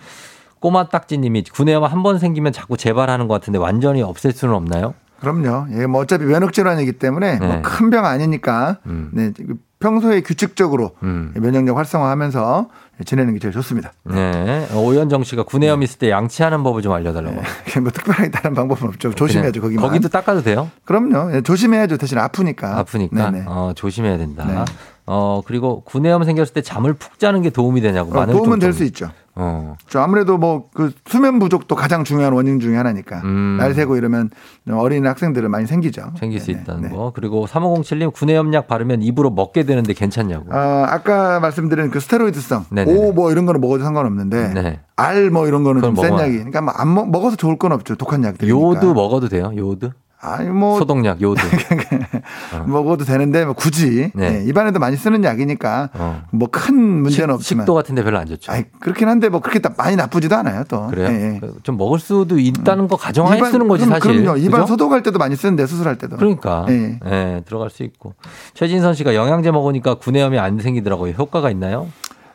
[0.59, 4.93] 꼬마 딱지님이 구내염 한 번 생기면 자꾸 재발하는 것 같은데 완전히 없앨 수는 없나요?
[5.21, 5.67] 그럼요.
[5.79, 7.53] 예, 뭐 어차피 면역 질환이기 때문에 뭐 네.
[7.59, 9.09] 뭐큰 병 아니니까 음.
[9.13, 9.31] 네,
[9.79, 11.31] 평소에 규칙적으로 음.
[11.35, 12.69] 면역력 활성화하면서
[13.03, 13.93] 지내는 게 제일 좋습니다.
[14.03, 14.67] 네.
[14.73, 15.83] 오현정 씨가 구내염 네.
[15.85, 17.41] 있을 때 양치하는 법을 좀 알려달라고.
[17.41, 17.79] 네.
[17.81, 19.13] 뭐 특별하게 다른 방법은 없죠.
[19.13, 19.61] 조심해야죠.
[19.61, 20.69] 거기 거기도 닦아도 돼요?
[20.85, 21.31] 그럼요.
[21.31, 21.97] 네, 조심해야죠.
[21.97, 22.77] 대신 아프니까.
[22.79, 23.31] 아프니까.
[23.47, 24.45] 어, 조심해야 된다.
[24.45, 24.65] 네.
[25.07, 28.17] 어 그리고 구내염 생겼을 때 잠을 푹 자는 게 도움이 되냐고.
[28.17, 29.11] 어, 도움은 될 수 있죠.
[29.35, 29.75] 어.
[29.95, 33.57] 아무래도 뭐 그 수면 부족도 가장 중요한 원인 중에 하나니까 음.
[33.59, 34.29] 날 새고 이러면
[34.71, 36.13] 어린 학생들은 많이 생기죠.
[36.19, 36.43] 생길 네네.
[36.43, 36.89] 수 있다는 네.
[36.89, 37.11] 거.
[37.15, 40.53] 그리고 3507님 구내염약 바르면 입으로 먹게 되는데 괜찮냐고.
[40.53, 44.79] 아, 아까 말씀드린 그 스테로이드성 오 뭐 이런 거는 먹어도 상관없는데 네.
[44.95, 46.33] 알 뭐 이런 거는 좀 센 약이.
[46.37, 47.95] 그러니까 뭐 안 먹어도 좋을 건 없죠.
[47.95, 48.47] 독한 약들.
[48.47, 49.51] 요드 먹어도 돼요.
[49.55, 49.91] 요드?
[50.21, 51.41] 아니 뭐 소독약 요드
[52.53, 52.63] 어.
[52.67, 54.29] 먹어도 되는데 뭐 굳이 네.
[54.31, 56.21] 네, 입안에도 많이 쓰는 약이니까 어.
[56.31, 58.51] 뭐 큰 문제는 식, 없지만 식도 같은데 별로 안 좋죠.
[58.51, 60.87] 아니, 그렇긴 한데 뭐 그렇게 많이 나쁘지도 않아요 또.
[60.87, 61.09] 그래요?
[61.09, 61.41] 네.
[61.63, 64.21] 좀 먹을 수도 있다는 거 가정하에 입안, 쓰는 거지 그럼, 사실.
[64.21, 64.37] 그럼요.
[64.37, 64.67] 입안 그죠?
[64.67, 66.17] 소독할 때도 많이 쓰는데 수술할 때도.
[66.17, 66.65] 그러니까.
[66.67, 66.99] 네.
[67.03, 67.41] 네.
[67.45, 68.13] 들어갈 수 있고.
[68.53, 71.13] 최진선 씨가 영양제 먹으니까 구내염이 안 생기더라고요.
[71.13, 71.87] 효과가 있나요?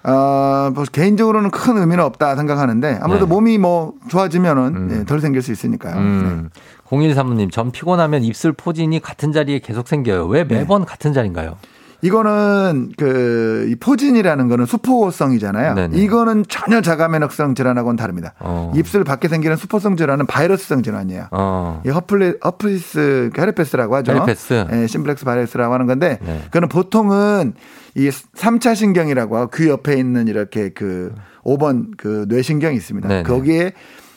[0.06, 3.30] 어, 뭐 개인적으로는 큰 의미는 없다 생각하는데 아무래도 네.
[3.30, 4.96] 몸이 뭐 좋아지면은 음.
[5.00, 5.96] 예, 덜 생길 수 있으니까요.
[5.96, 6.50] 음.
[6.54, 6.60] 네.
[6.90, 10.26] 0135님, 전 피곤하면 입술 포진이 같은 자리에 계속 생겨요.
[10.26, 10.58] 왜 네.
[10.58, 10.86] 매번 네.
[10.86, 11.56] 같은 자리인가요?
[12.02, 15.74] 이거는 그, 이 포진이라는 거는 수포성이잖아요.
[15.74, 15.98] 네네.
[15.98, 18.34] 이거는 전혀 자가 면역성 질환하고는 다릅니다.
[18.38, 18.72] 어.
[18.76, 21.28] 입술 밖에 생기는 수포성 질환은 바이러스성 질환이에요.
[21.30, 21.82] 어.
[21.86, 24.12] 이 허플리, 허플리스 헤르페스라고 하죠.
[24.12, 24.66] 헤르페스.
[24.72, 26.42] 예, simplex 바이러스라고 하는 건데, 네.
[26.50, 27.54] 그는 보통은
[27.94, 31.14] 이 3차 신경이라고 하고 귀 옆에 있는 이렇게 그
[31.44, 33.08] 5번 그 뇌신경이 있습니다.
[33.08, 33.22] 네네.
[33.22, 33.72] 거기에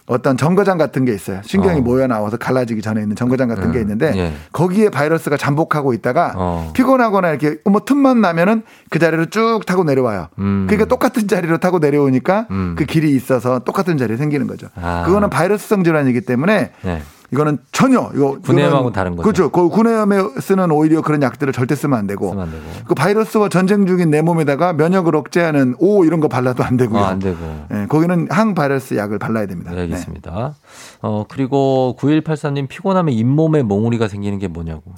[0.10, 1.40] 어떤 정거장 같은 게 있어요.
[1.44, 1.82] 신경이 어.
[1.84, 3.72] 모여 나와서 갈라지기 전에 있는 정거장 같은 음.
[3.72, 4.34] 게 있는데 예.
[4.52, 6.72] 거기에 바이러스가 잠복하고 있다가 어.
[6.74, 10.30] 피곤하거나 이렇게 뭐 틈만 나면은 그 자리로 쭉 타고 내려와요.
[10.40, 10.66] 음.
[10.68, 12.76] 그러니까 똑같은 자리로 타고 내려오니까 음.
[12.76, 14.68] 그 길이 있어서 똑같은 자리에 생기는 거죠.
[14.76, 15.04] 아.
[15.06, 17.02] 그거는 바이러스성 질환이기 때문에 네.
[17.32, 19.24] 이거는 전혀 이거 구내염하고 다른 거죠.
[19.24, 19.50] 그렇죠.
[19.52, 22.30] 그 구내염에 쓰는 오히려 그런 약들을 절대 쓰면 안 되고.
[22.30, 22.64] 쓰면 안 되고.
[22.88, 27.00] 그 바이러스와 전쟁 중인 내 몸에다가 면역을 억제하는 오 이런 거 발라도 안 되고요.
[27.00, 27.38] 어, 안 되고.
[27.70, 29.72] 네, 거기는 항바이러스 약을 발라야 됩니다.
[29.72, 30.56] 네, 알겠습니다.
[30.60, 30.98] 네.
[31.02, 34.94] 어 그리고 9183님 피곤하면 잇몸에 몽우리가 생기는 게 뭐냐고.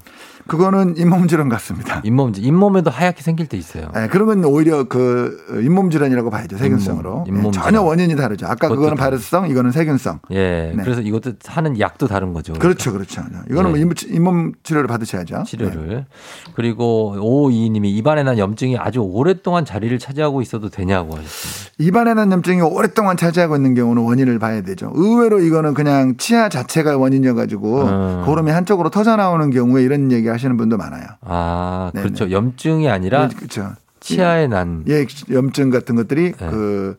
[0.52, 2.02] 그거는 잇몸 질환 같습니다.
[2.04, 3.90] 잇몸 잇몸에도 하얗게 생길 때 있어요.
[3.96, 6.58] 네, 건 오히려 그 잇몸 질환이라고 봐야죠.
[6.58, 7.24] 세균성으로.
[7.26, 8.48] 잇몸, 잇몸 네, 전혀 원인이 다르죠.
[8.48, 10.20] 아까 그거는 바이러스성, 이거는 세균성.
[10.32, 10.74] 예.
[10.76, 10.84] 네.
[10.84, 12.52] 그래서 이것도 하는 약도 다른 거죠.
[12.52, 13.22] 그렇죠, 그렇죠.
[13.50, 13.86] 이거는 네.
[13.86, 15.44] 뭐 잇몸 치료를 받으셔야죠.
[15.48, 15.88] 치료를.
[15.88, 16.06] 네.
[16.54, 21.72] 그리고 오이 님이 입안에 난 염증이 아주 오랫동안 자리를 차지하고 있어도 되냐고 하셨습니다.
[21.78, 24.92] 입안에 난 염증이 오랫동안 차지하고 있는 경우는 원인을 봐야 되죠.
[24.96, 28.24] 의외로 이거는 그냥 치아 자체가 원인이어 가지고 음.
[28.26, 31.06] 고름이 한쪽으로 터져 나오는 경우에 이런 얘기 하시 는 분도 많아요.
[31.22, 32.04] 아, 네네.
[32.04, 32.32] 그렇죠.
[32.32, 33.74] 염증이 아니라 네, 그렇죠.
[34.00, 36.48] 치아에 난 예, 염증 같은 것들이 네.
[36.50, 36.98] 그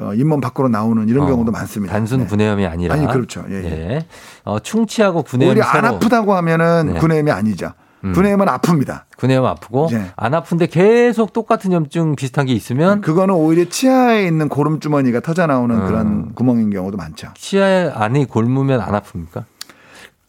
[0.00, 1.92] 어, 잇몸 밖으로 나오는 이런 어, 경우도 많습니다.
[1.92, 2.26] 단순 네.
[2.26, 3.44] 구내염이 아니라 아니 그렇죠.
[3.50, 3.64] 예, 예.
[3.64, 4.06] 예.
[4.44, 7.00] 어, 충치하고 구내염이 오히려 안 아프다고 하면은 네.
[7.00, 7.72] 구내염이 아니죠.
[8.04, 8.12] 음.
[8.12, 9.02] 구내염은 아픕니다.
[9.16, 10.10] 구내염 아프고 네.
[10.16, 15.46] 안 아픈데 계속 똑같은 염증 비슷한 게 있으면 그거는 오히려 치아에 있는 고름 주머니가 터져
[15.46, 15.86] 나오는 음.
[15.86, 17.28] 그런 구멍인 경우도 많죠.
[17.34, 19.44] 치아 안에 골무면 안 아픕니까?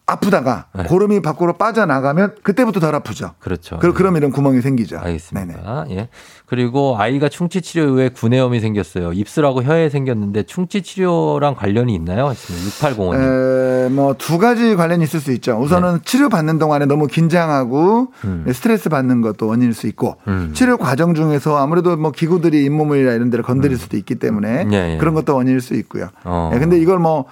[0.06, 0.84] 아프다가 네.
[0.84, 3.32] 고름이 밖으로 빠져나가면 그때부터 덜 아프죠.
[3.40, 3.80] 그렇죠.
[3.80, 5.00] 그, 그럼 이런 구멍이 생기죠.
[5.00, 5.86] 알겠습니다.
[5.86, 5.96] 네네.
[5.96, 6.10] 예.
[6.46, 9.14] 그리고 아이가 충치 치료 후에 구내염이 생겼어요.
[9.14, 12.32] 입술하고 혀에 생겼는데 충치 치료랑 관련이 있나요?
[12.32, 13.90] 6805님.
[13.92, 15.58] 뭐두 가지 관련이 있을 수 있죠.
[15.58, 16.00] 우선은 네.
[16.04, 18.46] 치료 받는 동안에 너무 긴장하고 음.
[18.54, 20.52] 스트레스 받는 것도 원인일 수 있고 음.
[20.54, 23.78] 치료 과정 중에서 아무래도 뭐 기구들이 잇몸이나 이런 데를 건드릴 음.
[23.78, 24.98] 수도 있기 때문에 예, 예.
[24.98, 26.10] 그런 것도 원인일 수 있고요.
[26.26, 26.52] 어.
[26.54, 27.26] 예, 근데 이걸 뭐 어,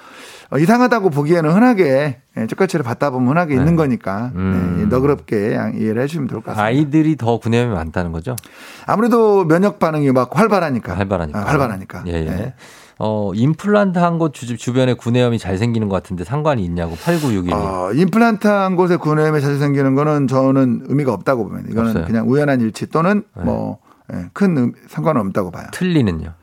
[0.58, 3.60] 이상하다고 보기에는 흔하게 예, 쪽가치를 받다 보면 흔하게 네.
[3.62, 4.76] 있는 거니까 음.
[4.80, 6.64] 네, 너그럽게 이해를 해주시면 좋을 것 같습니다.
[6.64, 8.36] 아이들이 더 구내염이 많다는 거죠?
[8.86, 10.96] 아무래도 면역 반응이 막 활발하니까.
[10.98, 11.40] 활발하니까.
[11.40, 12.04] 아, 활발하니까.
[12.08, 12.24] 예, 예.
[12.26, 12.54] 네.
[13.04, 17.52] 어, 임플란트 한 곳 주변에 구내염이 잘 생기는 것 같은데 상관이 있냐고 8961님.
[17.54, 21.70] 어, 임플란트 한 곳에 구내염이 잘 생기는 거는 저는 의미가 없다고 봅니다.
[21.72, 22.06] 이거는 없어요.
[22.06, 23.44] 그냥 우연한 일치 또는 네.
[23.44, 25.68] 뭐큰 예, 상관은 없다고 봐요.
[25.72, 26.34] 틀리는요?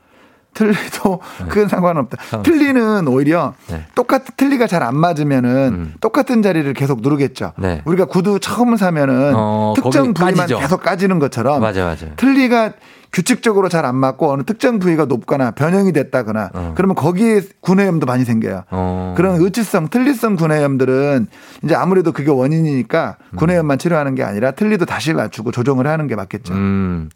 [0.53, 1.45] 틀리도 네.
[1.49, 2.41] 큰 상관없다.
[2.41, 3.85] 틀리는 오히려 네.
[3.95, 5.93] 똑같은 틀리가 잘 안 맞으면은 음.
[5.99, 7.51] 똑같은 자리를 계속 누르겠죠.
[7.57, 7.81] 네.
[7.85, 10.59] 우리가 구두 처음 사면은 어, 특정 부위만 까지죠.
[10.59, 12.05] 계속 까지는 것처럼 맞아 맞아.
[12.15, 12.73] 틀리가
[13.11, 16.73] 규칙적으로 잘 안 맞고 어느 특정 부위가 높거나 변형이 됐다거나 어.
[16.77, 18.63] 그러면 거기에 구내염도 많이 생겨요.
[18.69, 19.15] 어.
[19.17, 21.27] 그런 의치성, 틀리성 구내염들은
[21.63, 23.35] 이제 아무래도 그게 원인이니까 음.
[23.37, 26.53] 구내염만 치료하는 게 아니라 틀리도 다시 낮추고 조정을 하는 게 맞겠죠.
[26.53, 27.09] 음.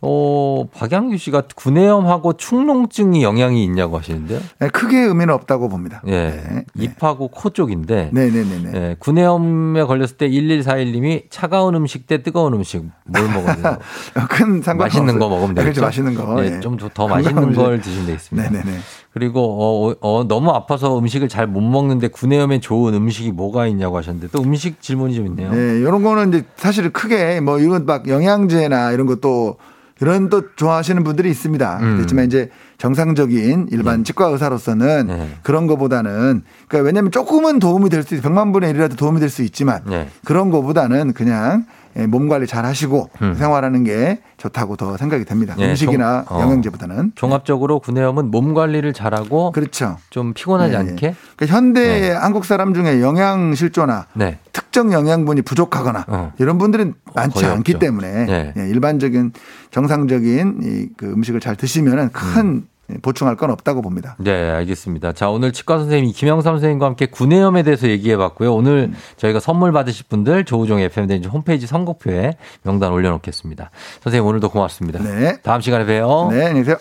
[0.00, 4.38] 어, 박양규 씨가 구내염하고 축농증이 영향이 있냐고 하시는데요?
[4.60, 6.02] 네, 크게 의미는 없다고 봅니다.
[6.06, 6.30] 예.
[6.30, 6.64] 네.
[6.76, 8.10] 입하고 코 쪽인데.
[8.12, 8.72] 네네네.
[8.74, 13.78] 예, 구내염에 걸렸을 때 1141님이 차가운 음식 대 뜨거운 음식 뭘 돼요?
[14.30, 15.80] 큰 상관 맛있는 거 먹으면 되겠죠.
[15.80, 15.82] 그렇죠.
[15.82, 16.44] 맛있는 거.
[16.44, 16.60] 예, 네.
[16.60, 18.50] 좀더 맛있는 걸 드시면 되겠습니다.
[18.50, 18.78] 네네네.
[19.12, 24.28] 그리고 어, 어, 너무 아파서 음식을 잘 못 먹는데 구내염에 좋은 음식이 뭐가 있냐고 하셨는데
[24.32, 25.50] 또 음식 질문이 좀 있네요.
[25.50, 29.56] 네, 이런 거는 이제 사실 크게 뭐 이건 막 영양제나 이런 것도
[30.00, 31.78] 이런 또 좋아하시는 분들이 있습니다.
[31.82, 31.96] 음.
[31.96, 34.02] 그렇지만 이제 정상적인 일반 네.
[34.04, 35.28] 치과 의사로서는 네.
[35.42, 39.42] 그런 거보다는 그러니까 왜냐하면 조금은 도움이 될 수 있, 100만 분의 1이라도 도움이 될 수
[39.42, 40.08] 있지만 네.
[40.24, 43.34] 그런 거보다는 그냥 예, 몸 관리 잘 하시고 음.
[43.34, 45.54] 생활하는 게 좋다고 더 생각이 됩니다.
[45.58, 46.40] 네, 음식이나 종, 어.
[46.42, 47.12] 영양제보다는.
[47.14, 49.96] 종합적으로 구내염은 몸 관리를 잘하고 그렇죠.
[50.10, 50.76] 좀 피곤하지 네.
[50.78, 51.14] 않게.
[51.36, 52.10] 그러니까 현대 네.
[52.12, 54.38] 한국 사람 중에 영양 실조나 네.
[54.52, 56.32] 특정 영양분이 부족하거나 어.
[56.38, 57.78] 이런 분들은 많지 않기 없죠.
[57.78, 58.54] 때문에 네.
[58.56, 59.32] 예, 일반적인
[59.70, 62.68] 정상적인 이 그 음식을 잘 드시면은 큰 음.
[63.02, 64.16] 보충할 건 없다고 봅니다.
[64.18, 65.12] 네, 알겠습니다.
[65.12, 68.54] 자, 오늘 치과 선생님 김영삼 선생님과 함께 구내염에 대해서 얘기해 봤고요.
[68.54, 68.96] 오늘 음.
[69.16, 73.70] 저희가 선물 받으실 분들 조우종 FM 댕지 홈페이지 선곡표에 명단 올려 놓겠습니다.
[74.02, 75.02] 선생님 오늘도 고맙습니다.
[75.02, 75.40] 네.
[75.42, 76.28] 다음 시간에 봬요.
[76.30, 76.76] 네, 안녕히 계세요.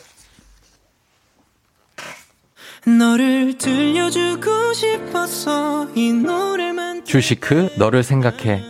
[2.85, 8.63] 너를 들려주고 싶었어 이 노래만 주시크 너를 생각해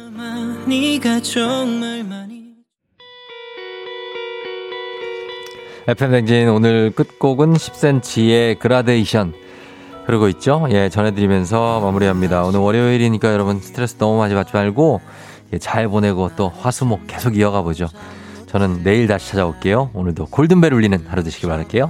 [5.90, 9.34] FM댕진 오늘 끝곡은 10cm의 그라데이션
[10.06, 10.68] 그러고 있죠.
[10.70, 12.44] 예, 전해드리면서 마무리합니다.
[12.44, 15.00] 오늘 월요일이니까 여러분 스트레스 너무 많이 받지 말고
[15.54, 17.88] 예, 잘 보내고 또 화수목 계속 이어가 보죠.
[18.48, 19.92] 저는 내일 다시 찾아올게요.
[19.94, 21.90] 오늘도 골든벨 울리는 하루 되시길 바랄게요.